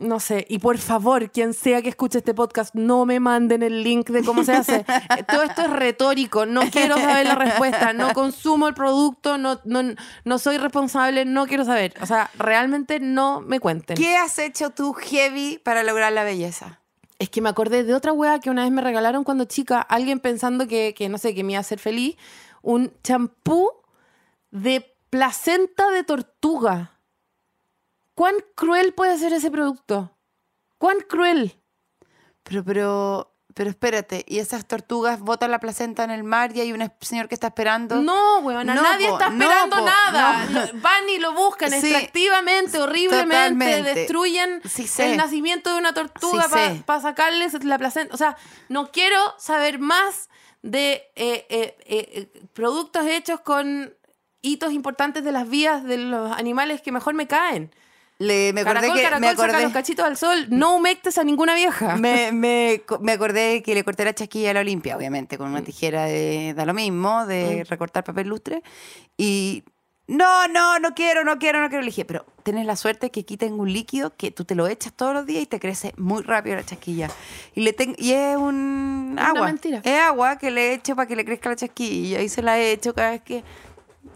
[0.00, 3.82] No sé, y por favor, quien sea que escuche este podcast, no me manden el
[3.82, 4.84] link de cómo se hace.
[5.28, 9.82] Todo esto es retórico, no quiero saber la respuesta, no consumo el producto, no, no,
[10.24, 11.94] no soy responsable, no quiero saber.
[12.00, 13.96] O sea, realmente no me cuenten.
[13.96, 16.80] ¿Qué has hecho tú heavy para lograr la belleza?
[17.18, 20.20] Es que me acordé de otra wea que una vez me regalaron cuando chica, alguien
[20.20, 22.16] pensando que, que no sé, que me iba a hacer feliz,
[22.62, 23.70] un champú
[24.50, 26.98] de placenta de tortuga.
[28.14, 30.16] ¿Cuán cruel puede ser ese producto?
[30.78, 31.62] ¿Cuán cruel?
[32.42, 36.72] Pero, pero, pero espérate, ¿y esas tortugas botan la placenta en el mar y hay
[36.72, 37.96] un señor que está esperando?
[37.96, 40.46] No, weón, No, nadie po, está no, esperando po, nada.
[40.46, 40.80] no.
[40.80, 43.94] Van y lo buscan Sí, extractivamente, horriblemente, totalmente.
[43.94, 48.14] destruyen Sí el nacimiento de una tortuga Sí para sacarles la placenta.
[48.14, 48.36] O sea,
[48.68, 50.28] no quiero saber más
[50.62, 53.94] de eh, eh, eh, productos hechos con
[54.42, 57.74] hitos importantes de las vías de los animales que mejor me caen.
[58.20, 60.46] Le, me acordé caracol, que caracol, me saca acordé, los cachitos al sol.
[60.50, 61.96] No humectes a ninguna vieja.
[61.96, 65.62] me, me, me acordé que le corté la chasquilla a la Olimpia, obviamente, con una
[65.62, 68.62] tijera de, da lo mismo, de recortar papel lustre.
[69.16, 69.64] Y
[70.06, 71.80] no, no, no quiero, no quiero, no quiero.
[71.80, 74.66] Le dije, pero tienes la suerte que aquí tengo un líquido que tú te lo
[74.66, 77.08] echas todos los días y te crece muy rápido la chasquilla.
[77.54, 79.46] Y, le ten- y es un agua.
[79.46, 79.80] mentira.
[79.82, 82.20] Es agua que le echo para que le crezca la chasquilla.
[82.20, 83.42] Y se la echo cada vez que...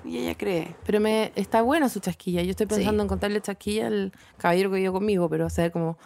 [0.04, 0.74] Y ella cree.
[0.84, 2.42] Pero me está buena su chasquilla.
[2.42, 3.04] Yo estoy pensando Sí.
[3.04, 5.98] en contarle chasquilla al caballero que vive conmigo, pero ser como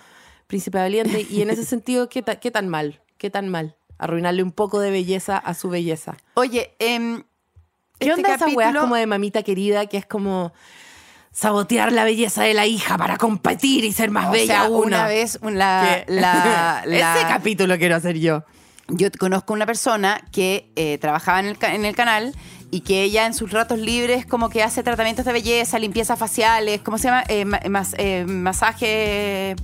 [0.46, 1.26] príncipe valiente.
[1.28, 3.01] Y en ese sentido, ¿qué, ta- ¿qué tan mal?
[3.18, 3.76] ¿Qué tan mal?
[3.99, 6.16] Arruinarle un poco de belleza a su belleza.
[6.34, 7.24] Oye, em,
[7.99, 10.53] ¿Qué este onda esa weá capítulo- como de mamita querida que es como
[11.32, 14.78] sabotear la belleza de la hija para competir y ser más O bella sea, una?
[14.99, 18.44] una vez la, Que- la- la- Ese capítulo quiero hacer yo.
[18.88, 22.34] yo conozco una persona que eh, trabajaba en el, en el canal
[22.70, 26.80] y que ella en sus ratos libres como que hace tratamientos de belleza, limpiezas faciales,
[26.82, 27.24] ¿cómo se llama?
[27.28, 29.56] Eh, ma- mas- eh, masaje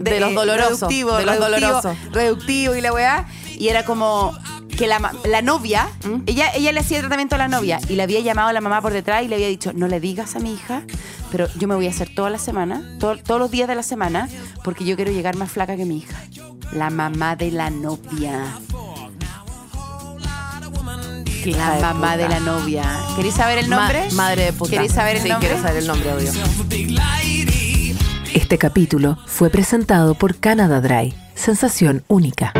[0.00, 1.96] De los dolorosos, reductivo, de los reductivo, dolorosos.
[2.12, 3.26] reductivo y la weá.
[3.58, 4.32] Y era como
[4.76, 6.22] que la, la novia, ¿Mm?
[6.26, 8.80] ella, ella le hacía tratamiento a la novia y le había llamado a la mamá
[8.82, 10.82] por detrás y le había dicho, no le digas a mi hija,
[11.30, 13.84] pero yo me voy a hacer toda la semana, to- todos los días de la
[13.84, 14.28] semana,
[14.64, 16.20] porque yo quiero llegar más flaca que mi hija.
[16.72, 18.58] La mamá de la novia.
[21.52, 22.16] La de mamá puta.
[22.16, 22.82] de la novia.
[23.16, 24.08] ¿Queréis saber el Ma- nombre?
[24.12, 24.70] madre de puta.
[24.70, 25.48] ¿Queréis saber el sí, nombre?
[25.48, 26.30] quiero saber el nombre, obvio.
[28.34, 32.52] Este capítulo fue presentado por Canada Dry, sensación única.